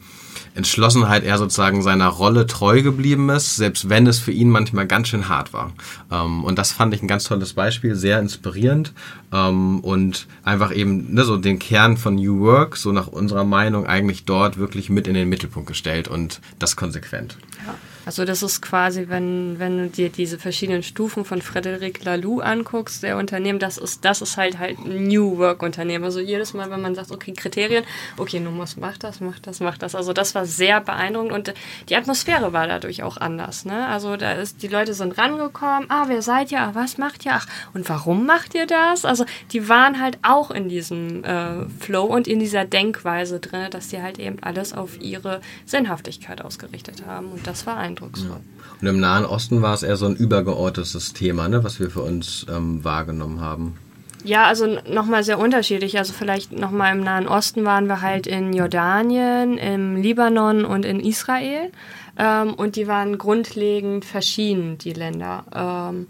[0.54, 5.08] Entschlossenheit er sozusagen seiner Rolle treu geblieben ist, selbst wenn es für ihn manchmal ganz
[5.08, 5.72] schön hart war.
[6.12, 8.94] Ähm, und das fand ich ein ganz tolles Beispiel, sehr inspirierend
[9.32, 13.86] ähm, und einfach eben ne, so den Kern von New Work, so nach unserer Meinung
[13.86, 17.38] eigentlich dort wirklich mit in den Mittelpunkt gestellt und das konsequent.
[17.66, 17.76] Ja.
[18.06, 23.04] Also das ist quasi, wenn, wenn du dir diese verschiedenen Stufen von Frederic Laloux anguckst,
[23.04, 26.04] der Unternehmen, das ist, das ist halt halt New Work Unternehmen.
[26.04, 27.84] Also jedes Mal, wenn man sagt, okay, Kriterien,
[28.18, 29.94] okay, Numos macht das, macht das, macht das.
[29.94, 31.54] Also das war sehr beeindruckend und
[31.90, 33.66] die Atmosphäre war dadurch auch anders.
[33.66, 33.88] Ne?
[33.88, 37.34] Also da ist, die Leute sind rangekommen, ah, wer seid ihr, ah, was macht ihr,
[37.34, 39.06] ach, und warum macht ihr das?
[39.06, 43.90] Also die waren halt auch in diesem äh, Flow und in dieser Denkweise drin, dass
[43.90, 47.32] die halt eben alles auf ihre Sinnhaftigkeit ausgerichtet haben.
[47.32, 48.30] Und das war ein eindrucksvoll.
[48.30, 48.72] Ja.
[48.82, 52.02] Und im Nahen Osten war es eher so ein übergeordnetes Thema, ne, was wir für
[52.02, 53.78] uns ähm, wahrgenommen haben.
[54.24, 55.98] Ja, also nochmal sehr unterschiedlich.
[55.98, 61.00] Also vielleicht nochmal im Nahen Osten waren wir halt in Jordanien, im Libanon und in
[61.00, 61.72] Israel.
[62.18, 65.46] Ähm, und die waren grundlegend verschieden, die Länder.
[65.54, 66.08] Ähm,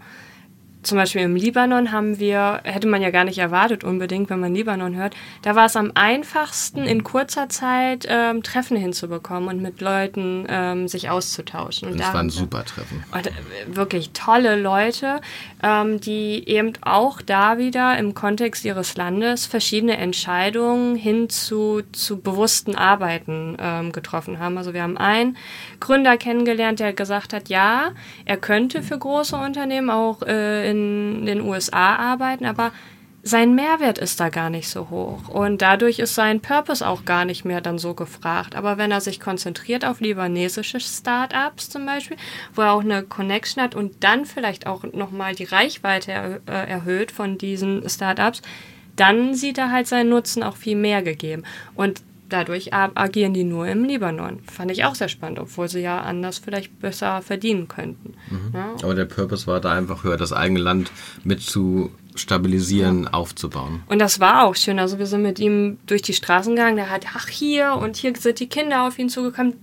[0.82, 4.54] zum Beispiel im Libanon haben wir, hätte man ja gar nicht erwartet unbedingt, wenn man
[4.54, 9.80] Libanon hört, da war es am einfachsten in kurzer Zeit ähm, Treffen hinzubekommen und mit
[9.80, 11.88] Leuten ähm, sich auszutauschen.
[11.88, 13.04] Und, und das waren super Treffen.
[13.12, 13.30] Und, äh,
[13.66, 15.20] wirklich tolle Leute,
[15.62, 22.20] ähm, die eben auch da wieder im Kontext ihres Landes verschiedene Entscheidungen hin zu, zu
[22.20, 24.58] bewussten Arbeiten ähm, getroffen haben.
[24.58, 25.36] Also wir haben einen
[25.78, 27.92] Gründer kennengelernt, der gesagt hat, ja,
[28.24, 32.72] er könnte für große Unternehmen auch äh, in den USA arbeiten, aber
[33.24, 35.28] sein Mehrwert ist da gar nicht so hoch.
[35.28, 38.56] Und dadurch ist sein Purpose auch gar nicht mehr dann so gefragt.
[38.56, 42.16] Aber wenn er sich konzentriert auf libanesische Startups zum Beispiel,
[42.54, 47.12] wo er auch eine Connection hat und dann vielleicht auch nochmal die Reichweite äh, erhöht
[47.12, 48.42] von diesen Startups,
[48.96, 51.44] dann sieht er halt seinen Nutzen auch viel mehr gegeben.
[51.76, 52.02] Und
[52.32, 54.40] dadurch agieren die nur im Libanon.
[54.50, 58.14] Fand ich auch sehr spannend, obwohl sie ja anders vielleicht besser verdienen könnten.
[58.30, 58.50] Mhm.
[58.54, 58.74] Ja.
[58.82, 60.90] Aber der Purpose war da einfach höher, das eigene Land
[61.24, 63.12] mit zu stabilisieren, ja.
[63.12, 63.82] aufzubauen.
[63.86, 64.78] Und das war auch schön.
[64.78, 66.76] Also wir sind mit ihm durch die Straßen gegangen.
[66.76, 69.54] Der hat, ach hier und hier sind die Kinder auf ihn zugekommen.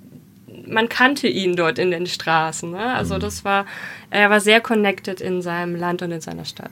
[0.68, 2.72] Man kannte ihn dort in den Straßen.
[2.72, 2.94] Ne?
[2.94, 3.20] Also mhm.
[3.20, 3.66] das war,
[4.10, 6.72] er war sehr connected in seinem Land und in seiner Stadt.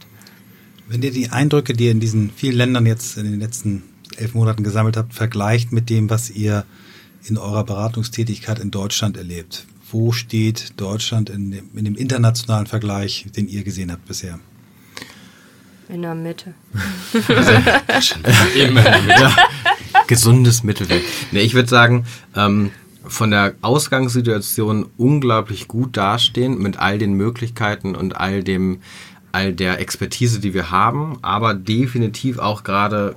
[0.87, 3.83] Wenn ihr die Eindrücke, die in diesen vielen Ländern jetzt in den letzten
[4.18, 6.65] elf Monaten gesammelt habt, vergleicht mit dem, was ihr
[7.24, 13.26] in eurer Beratungstätigkeit in Deutschland erlebt, wo steht Deutschland in dem, in dem internationalen Vergleich,
[13.36, 14.39] den ihr gesehen habt bisher?
[15.89, 16.53] In der Mitte.
[18.55, 19.36] Immer ja.
[20.07, 21.03] Gesundes Mittelwert.
[21.32, 22.05] Nee, ich würde sagen,
[22.36, 22.72] ähm,
[23.05, 28.82] von der Ausgangssituation unglaublich gut dastehen mit all den Möglichkeiten und all dem
[29.32, 33.15] all der Expertise, die wir haben, aber definitiv auch gerade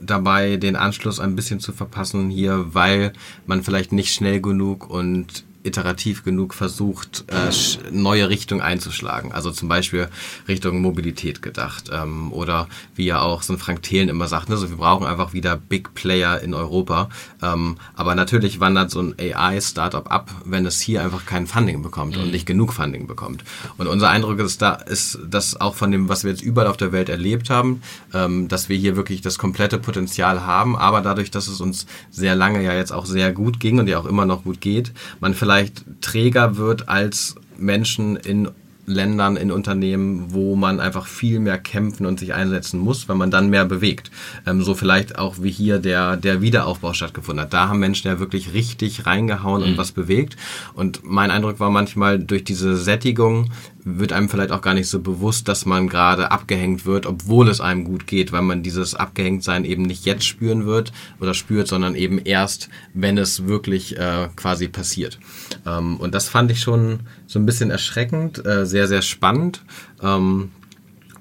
[0.00, 3.12] dabei, den Anschluss ein bisschen zu verpassen hier, weil
[3.46, 7.50] man vielleicht nicht schnell genug und iterativ genug versucht, äh,
[7.90, 9.32] neue Richtungen einzuschlagen.
[9.32, 10.08] Also zum Beispiel
[10.48, 11.90] Richtung Mobilität gedacht.
[11.92, 15.06] Ähm, oder wie ja auch so ein Frank Thelen immer sagt, ne, so wir brauchen
[15.06, 17.10] einfach wieder Big Player in Europa.
[17.42, 22.16] Ähm, aber natürlich wandert so ein AI-Startup ab, wenn es hier einfach kein Funding bekommt
[22.16, 22.22] mhm.
[22.22, 23.44] und nicht genug Funding bekommt.
[23.76, 26.78] Und unser Eindruck ist da, ist, dass auch von dem, was wir jetzt überall auf
[26.78, 27.82] der Welt erlebt haben,
[28.14, 32.34] ähm, dass wir hier wirklich das komplette Potenzial haben, aber dadurch, dass es uns sehr
[32.34, 35.34] lange ja jetzt auch sehr gut ging und ja auch immer noch gut geht, man
[35.34, 38.50] vielleicht vielleicht träger wird als Menschen in
[38.86, 43.30] Ländern, in Unternehmen, wo man einfach viel mehr kämpfen und sich einsetzen muss, weil man
[43.30, 44.12] dann mehr bewegt.
[44.46, 47.52] Ähm, so vielleicht auch wie hier der, der Wiederaufbau stattgefunden hat.
[47.52, 49.70] Da haben Menschen ja wirklich richtig reingehauen mhm.
[49.70, 50.36] und was bewegt.
[50.74, 53.50] Und mein Eindruck war manchmal durch diese Sättigung
[53.84, 57.60] wird einem vielleicht auch gar nicht so bewusst, dass man gerade abgehängt wird, obwohl es
[57.60, 61.94] einem gut geht, weil man dieses Abgehängtsein eben nicht jetzt spüren wird oder spürt, sondern
[61.94, 65.18] eben erst, wenn es wirklich äh, quasi passiert.
[65.66, 69.62] Ähm, und das fand ich schon so ein bisschen erschreckend, äh, sehr, sehr spannend.
[70.02, 70.50] Ähm,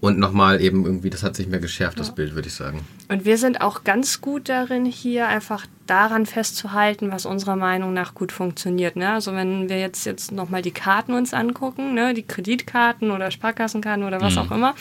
[0.01, 2.85] und nochmal eben irgendwie, das hat sich mehr geschärft, das Bild, würde ich sagen.
[3.09, 8.13] Und wir sind auch ganz gut darin, hier einfach daran festzuhalten, was unserer Meinung nach
[8.13, 8.95] gut funktioniert.
[8.95, 9.11] Ne?
[9.11, 12.13] Also wenn wir jetzt, jetzt nochmal die Karten uns angucken, ne?
[12.13, 14.39] die Kreditkarten oder Sparkassenkarten oder was mhm.
[14.39, 14.75] auch immer,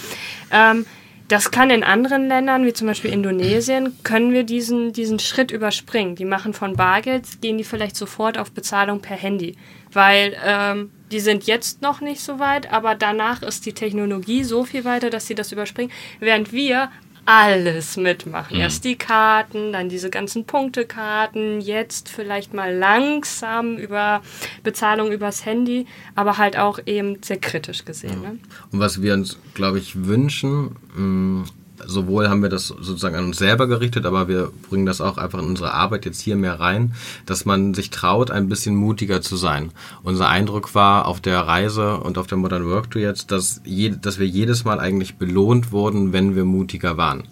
[0.51, 0.87] ähm,
[1.29, 6.16] das kann in anderen Ländern, wie zum Beispiel Indonesien, können wir diesen, diesen Schritt überspringen.
[6.16, 9.57] Die machen von Bargeld, gehen die vielleicht sofort auf Bezahlung per Handy.
[9.93, 14.65] Weil ähm, die sind jetzt noch nicht so weit, aber danach ist die Technologie so
[14.65, 15.91] viel weiter, dass sie das überspringen.
[16.21, 16.91] Während wir
[17.29, 18.57] alles mitmachen.
[18.57, 18.63] Mhm.
[18.63, 24.23] Erst die Karten, dann diese ganzen Punktekarten, jetzt vielleicht mal langsam über
[24.63, 28.23] Bezahlung übers Handy, aber halt auch eben sehr kritisch gesehen.
[28.23, 28.31] Ja.
[28.31, 28.39] Ne?
[28.73, 31.43] Und was wir uns, glaube ich, wünschen, mm,
[31.87, 35.39] sowohl haben wir das sozusagen an uns selber gerichtet, aber wir bringen das auch einfach
[35.39, 36.95] in unsere Arbeit jetzt hier mehr rein,
[37.26, 39.70] dass man sich traut, ein bisschen mutiger zu sein.
[40.03, 43.95] Unser Eindruck war auf der Reise und auf der Modern Work Tour jetzt, dass, je,
[44.01, 47.24] dass wir jedes Mal eigentlich belohnt wurden, wenn wir mutiger waren.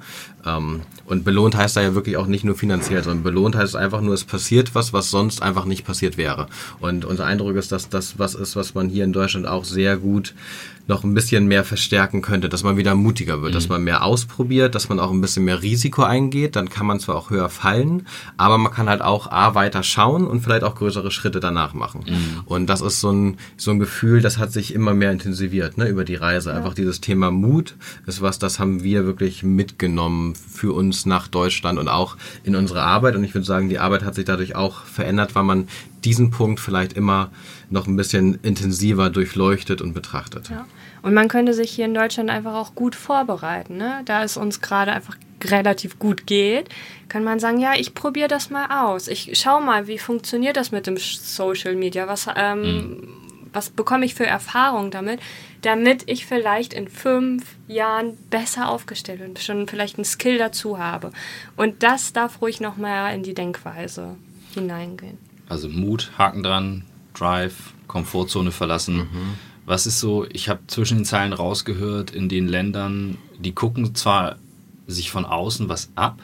[0.44, 4.00] Ähm, und belohnt heißt da ja wirklich auch nicht nur finanziell, sondern belohnt heißt einfach
[4.00, 6.48] nur, es passiert was, was sonst einfach nicht passiert wäre.
[6.80, 9.96] Und unser Eindruck ist, dass das was ist, was man hier in Deutschland auch sehr
[9.96, 10.34] gut
[10.88, 13.54] noch ein bisschen mehr verstärken könnte, dass man wieder mutiger wird, mhm.
[13.54, 17.00] dass man mehr ausprobiert, dass man auch ein bisschen mehr Risiko eingeht, dann kann man
[17.00, 18.06] zwar auch höher fallen,
[18.36, 22.04] aber man kann halt auch A weiter schauen und vielleicht auch größere Schritte danach machen.
[22.06, 22.42] Mhm.
[22.44, 25.88] Und das ist so ein, so ein Gefühl, das hat sich immer mehr intensiviert ne,
[25.88, 26.50] über die Reise.
[26.50, 26.56] Ja.
[26.56, 27.74] Einfach dieses Thema Mut
[28.06, 32.82] ist was, das haben wir wirklich mitgenommen für uns nach Deutschland und auch in unsere
[32.82, 33.16] Arbeit.
[33.16, 35.68] Und ich würde sagen, die Arbeit hat sich dadurch auch verändert, weil man
[36.04, 37.30] diesen Punkt vielleicht immer
[37.70, 40.48] noch ein bisschen intensiver durchleuchtet und betrachtet.
[40.48, 40.66] Ja.
[41.02, 43.76] Und man könnte sich hier in Deutschland einfach auch gut vorbereiten.
[43.76, 44.02] Ne?
[44.04, 46.68] Da es uns gerade einfach relativ gut geht,
[47.08, 49.08] kann man sagen, ja, ich probiere das mal aus.
[49.08, 52.08] Ich schau mal, wie funktioniert das mit dem Social Media?
[52.08, 53.08] Was, ähm, mhm.
[53.52, 55.20] was bekomme ich für Erfahrung damit,
[55.62, 61.12] damit ich vielleicht in fünf Jahren besser aufgestellt bin, schon vielleicht einen Skill dazu habe.
[61.56, 64.16] Und das darf ruhig noch mal in die Denkweise
[64.54, 65.18] hineingehen.
[65.48, 66.84] Also Mut, Haken dran,
[67.18, 68.96] Drive, Komfortzone verlassen.
[68.96, 69.34] Mhm.
[69.64, 74.36] Was ist so, ich habe zwischen den Zeilen rausgehört, in den Ländern, die gucken zwar
[74.86, 76.20] sich von außen was ab,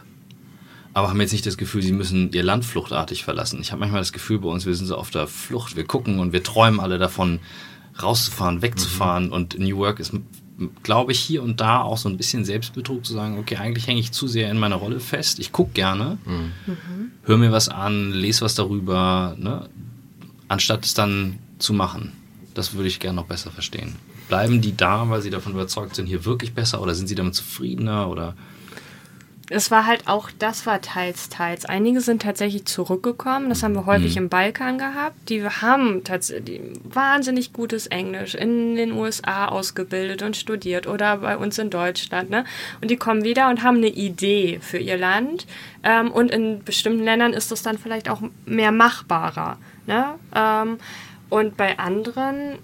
[0.95, 3.61] aber haben jetzt nicht das Gefühl, sie müssen ihr Land fluchtartig verlassen.
[3.61, 6.19] Ich habe manchmal das Gefühl bei uns, wir sind so auf der Flucht, wir gucken
[6.19, 7.41] und wir träumen alle davon,
[8.01, 9.27] rauszufahren, wegzufahren.
[9.27, 9.33] Mhm.
[9.33, 10.13] Und New Work ist,
[10.83, 14.01] glaube ich, hier und da auch so ein bisschen Selbstbetrug zu sagen, okay, eigentlich hänge
[14.01, 15.39] ich zu sehr in meiner Rolle fest.
[15.39, 16.53] Ich gucke gerne, mhm.
[17.25, 19.69] höre mir was an, lese was darüber, ne?
[20.53, 22.13] Anstatt es dann zu machen.
[22.55, 23.97] Das würde ich gerne noch besser verstehen.
[24.29, 27.35] Bleiben die da, weil sie davon überzeugt sind, hier wirklich besser oder sind sie damit
[27.35, 28.35] zufriedener oder
[29.51, 31.67] es war halt auch, das war teils, teils.
[31.67, 34.23] Einige sind tatsächlich zurückgekommen, das haben wir häufig Mhm.
[34.23, 35.29] im Balkan gehabt.
[35.29, 41.59] Die haben tatsächlich wahnsinnig gutes Englisch in den USA ausgebildet und studiert oder bei uns
[41.59, 42.31] in Deutschland.
[42.31, 42.45] Ne?
[42.81, 45.47] Und die kommen wieder und haben eine Idee für ihr Land.
[45.83, 49.59] Ähm, und in bestimmten Ländern ist das dann vielleicht auch mehr machbarer.
[49.87, 50.15] Ne?
[50.35, 50.79] Ähm,
[51.29, 52.59] und bei anderen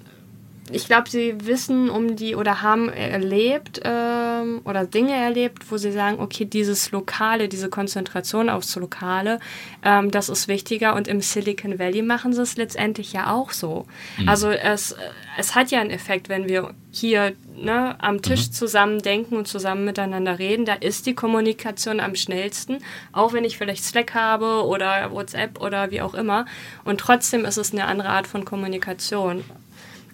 [0.71, 5.93] ich glaube, sie wissen um die oder haben erlebt ähm, oder Dinge erlebt, wo sie
[5.93, 9.41] sagen, okay, dieses Lokale, diese Konzentration aufs Lokale,
[9.85, 10.95] ähm, das ist wichtiger.
[10.95, 13.87] Und im Silicon Valley machen sie es letztendlich ja auch so.
[14.27, 14.95] Also es,
[15.39, 19.85] es hat ja einen Effekt, wenn wir hier ne, am Tisch zusammen denken und zusammen
[19.85, 20.65] miteinander reden.
[20.65, 22.79] Da ist die Kommunikation am schnellsten,
[23.13, 26.45] auch wenn ich vielleicht Slack habe oder WhatsApp oder wie auch immer.
[26.85, 29.45] Und trotzdem ist es eine andere Art von Kommunikation.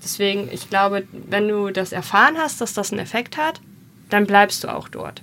[0.04, 3.62] Deswegen, ich glaube, wenn du das erfahren hast, dass das einen Effekt hat,
[4.10, 5.22] dann bleibst du auch dort.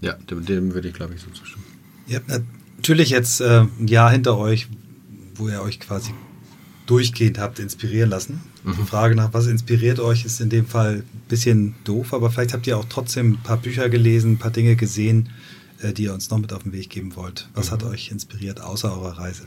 [0.00, 1.64] Ja, dem, dem würde ich, glaube ich, so zustimmen.
[2.06, 2.28] Ihr habt
[2.76, 4.68] natürlich jetzt äh, ein Jahr hinter euch,
[5.34, 6.14] wo ihr euch quasi
[6.88, 8.40] durchgehend habt inspirieren lassen.
[8.64, 12.54] Die Frage nach, was inspiriert euch, ist in dem Fall ein bisschen doof, aber vielleicht
[12.54, 15.28] habt ihr auch trotzdem ein paar Bücher gelesen, ein paar Dinge gesehen,
[15.80, 17.48] äh, die ihr uns noch mit auf den Weg geben wollt.
[17.54, 19.46] Was hat euch inspiriert außer eurer Reise?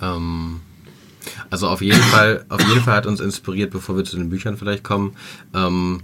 [0.00, 0.60] Ähm,
[1.50, 4.56] also auf jeden Fall, auf jeden Fall hat uns inspiriert, bevor wir zu den Büchern
[4.56, 5.16] vielleicht kommen,
[5.54, 6.02] ähm,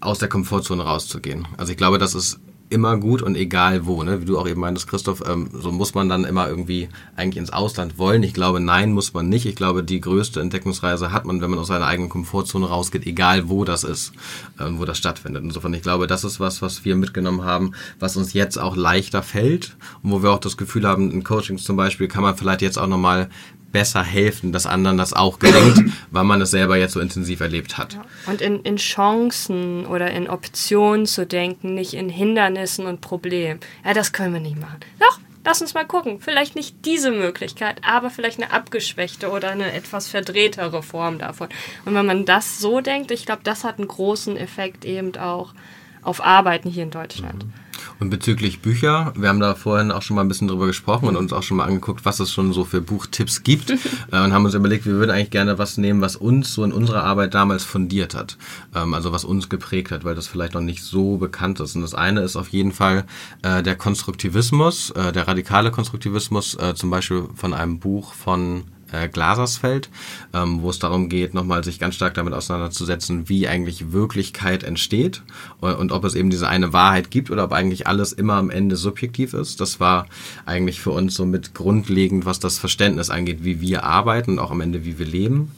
[0.00, 1.46] aus der Komfortzone rauszugehen.
[1.56, 2.40] Also ich glaube, das ist
[2.72, 4.20] immer gut und egal wo, ne?
[4.20, 7.52] wie du auch eben meintest, Christoph, ähm, so muss man dann immer irgendwie eigentlich ins
[7.52, 8.22] Ausland wollen.
[8.22, 9.46] Ich glaube, nein, muss man nicht.
[9.46, 13.48] Ich glaube, die größte Entdeckungsreise hat man, wenn man aus seiner eigenen Komfortzone rausgeht, egal
[13.48, 14.12] wo das ist,
[14.58, 15.44] ähm, wo das stattfindet.
[15.44, 19.22] Insofern, ich glaube, das ist was, was wir mitgenommen haben, was uns jetzt auch leichter
[19.22, 22.62] fällt und wo wir auch das Gefühl haben, in Coachings zum Beispiel kann man vielleicht
[22.62, 23.28] jetzt auch nochmal
[23.72, 27.78] besser helfen, dass anderen das auch gelingt, weil man es selber jetzt so intensiv erlebt
[27.78, 27.98] hat.
[28.26, 33.60] Und in, in Chancen oder in Optionen zu denken, nicht in Hindernissen und Problemen.
[33.84, 34.80] Ja, das können wir nicht machen.
[35.00, 36.20] Doch, lass uns mal gucken.
[36.20, 41.48] Vielleicht nicht diese Möglichkeit, aber vielleicht eine abgeschwächte oder eine etwas verdrehtere Form davon.
[41.84, 45.54] Und wenn man das so denkt, ich glaube, das hat einen großen Effekt eben auch
[46.02, 47.44] auf Arbeiten hier in Deutschland.
[48.00, 51.16] Und bezüglich Bücher, wir haben da vorhin auch schon mal ein bisschen drüber gesprochen und
[51.16, 53.76] uns auch schon mal angeguckt, was es schon so für Buchtipps gibt äh,
[54.24, 57.04] und haben uns überlegt, wir würden eigentlich gerne was nehmen, was uns so in unserer
[57.04, 58.36] Arbeit damals fundiert hat,
[58.74, 61.76] ähm, also was uns geprägt hat, weil das vielleicht noch nicht so bekannt ist.
[61.76, 63.04] Und das eine ist auf jeden Fall
[63.42, 69.88] äh, der Konstruktivismus, äh, der radikale Konstruktivismus, zum Beispiel von einem Buch von äh, Glasersfeld,
[70.32, 75.22] ähm, wo es darum geht, nochmal sich ganz stark damit auseinanderzusetzen, wie eigentlich Wirklichkeit entsteht
[75.60, 78.50] und, und ob es eben diese eine Wahrheit gibt oder ob eigentlich alles immer am
[78.50, 79.60] Ende subjektiv ist.
[79.60, 80.06] Das war
[80.46, 84.50] eigentlich für uns so mit grundlegend, was das Verständnis angeht, wie wir arbeiten und auch
[84.50, 85.50] am Ende, wie wir leben.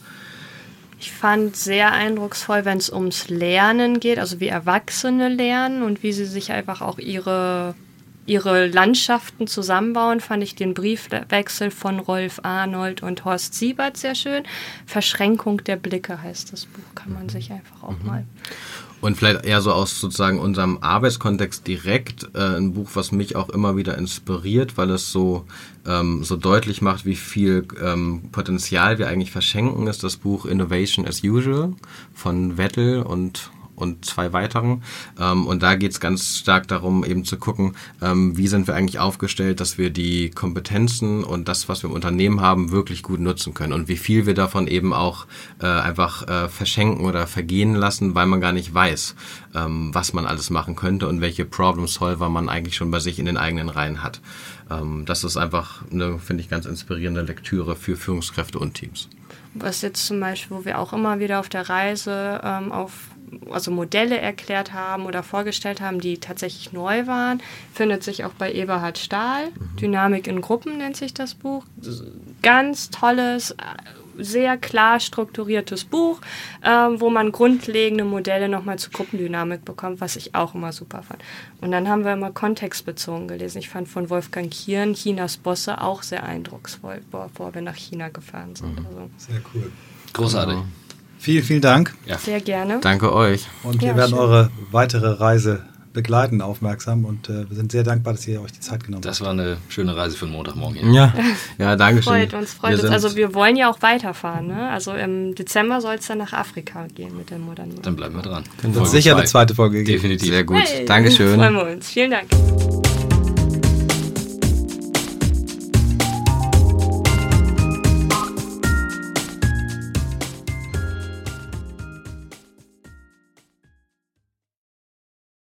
[0.99, 6.13] Ich fand sehr eindrucksvoll, wenn es ums Lernen geht, also wie Erwachsene lernen und wie
[6.13, 7.75] sie sich einfach auch ihre,
[8.25, 14.43] ihre Landschaften zusammenbauen, fand ich den Briefwechsel von Rolf Arnold und Horst Siebert sehr schön.
[14.85, 18.25] Verschränkung der Blicke heißt das Buch, kann man sich einfach auch mal.
[19.01, 23.49] Und vielleicht eher so aus sozusagen unserem Arbeitskontext direkt äh, ein Buch, was mich auch
[23.49, 25.45] immer wieder inspiriert, weil es so,
[25.85, 31.05] ähm, so deutlich macht, wie viel ähm, Potenzial wir eigentlich verschenken, ist das Buch Innovation
[31.05, 31.73] as Usual
[32.15, 34.83] von Vettel und und zwei weiteren.
[35.19, 38.75] Ähm, und da geht es ganz stark darum, eben zu gucken, ähm, wie sind wir
[38.75, 43.19] eigentlich aufgestellt, dass wir die Kompetenzen und das, was wir im Unternehmen haben, wirklich gut
[43.19, 45.27] nutzen können und wie viel wir davon eben auch
[45.61, 49.15] äh, einfach äh, verschenken oder vergehen lassen, weil man gar nicht weiß,
[49.55, 53.25] ähm, was man alles machen könnte und welche Problem-Solver man eigentlich schon bei sich in
[53.25, 54.21] den eigenen Reihen hat.
[54.69, 59.09] Ähm, das ist einfach eine, finde ich, ganz inspirierende Lektüre für Führungskräfte und Teams.
[59.53, 62.91] Was jetzt zum Beispiel, wo wir auch immer wieder auf der Reise ähm, auf
[63.51, 67.41] also Modelle erklärt haben oder vorgestellt haben, die tatsächlich neu waren,
[67.73, 69.49] findet sich auch bei Eberhard Stahl.
[69.79, 71.63] Dynamik in Gruppen nennt sich das Buch.
[72.41, 73.55] Ganz tolles,
[74.17, 76.21] sehr klar strukturiertes Buch,
[76.63, 81.23] ähm, wo man grundlegende Modelle nochmal zur Gruppendynamik bekommt, was ich auch immer super fand.
[81.61, 83.59] Und dann haben wir immer kontextbezogen gelesen.
[83.59, 88.55] Ich fand von Wolfgang Kieren Chinas Bosse auch sehr eindrucksvoll, bevor wir nach China gefahren
[88.55, 88.77] sind.
[88.77, 89.71] Also Sehr cool.
[90.13, 90.57] Großartig.
[91.19, 91.93] Vielen, vielen Dank.
[92.05, 92.17] Ja.
[92.17, 92.79] sehr gerne.
[92.81, 93.47] Danke euch.
[93.63, 94.19] Und Ja, wir werden schön.
[94.19, 95.63] eure weitere Reise
[95.93, 97.05] begleiten, aufmerksam.
[97.05, 99.25] Und äh, wir sind sehr dankbar, dass ihr euch die Zeit genommen Das habt.
[99.25, 100.91] war eine schöne Reise für einen Montagmorgen hier.
[100.91, 101.13] Ja,
[101.57, 102.11] ja, danke schön.
[102.13, 102.91] Freut uns, freut Wir uns.
[102.91, 104.47] Also wir wollen ja auch weiterfahren.
[104.47, 104.69] Ne?
[104.69, 107.81] Also im Dezember soll es dann nach Afrika gehen mit der Modernen.
[107.81, 108.43] Dann bleiben wir dran.
[108.61, 109.17] Wird Folge sicher zwei.
[109.19, 109.87] eine zweite Folge geben.
[110.01, 110.27] Definitiv.
[110.27, 110.57] Sehr gut.
[110.65, 111.35] Hey, Dankeschön.
[111.39, 111.87] Freuen wir uns.
[111.87, 113.14] Vielen Dank.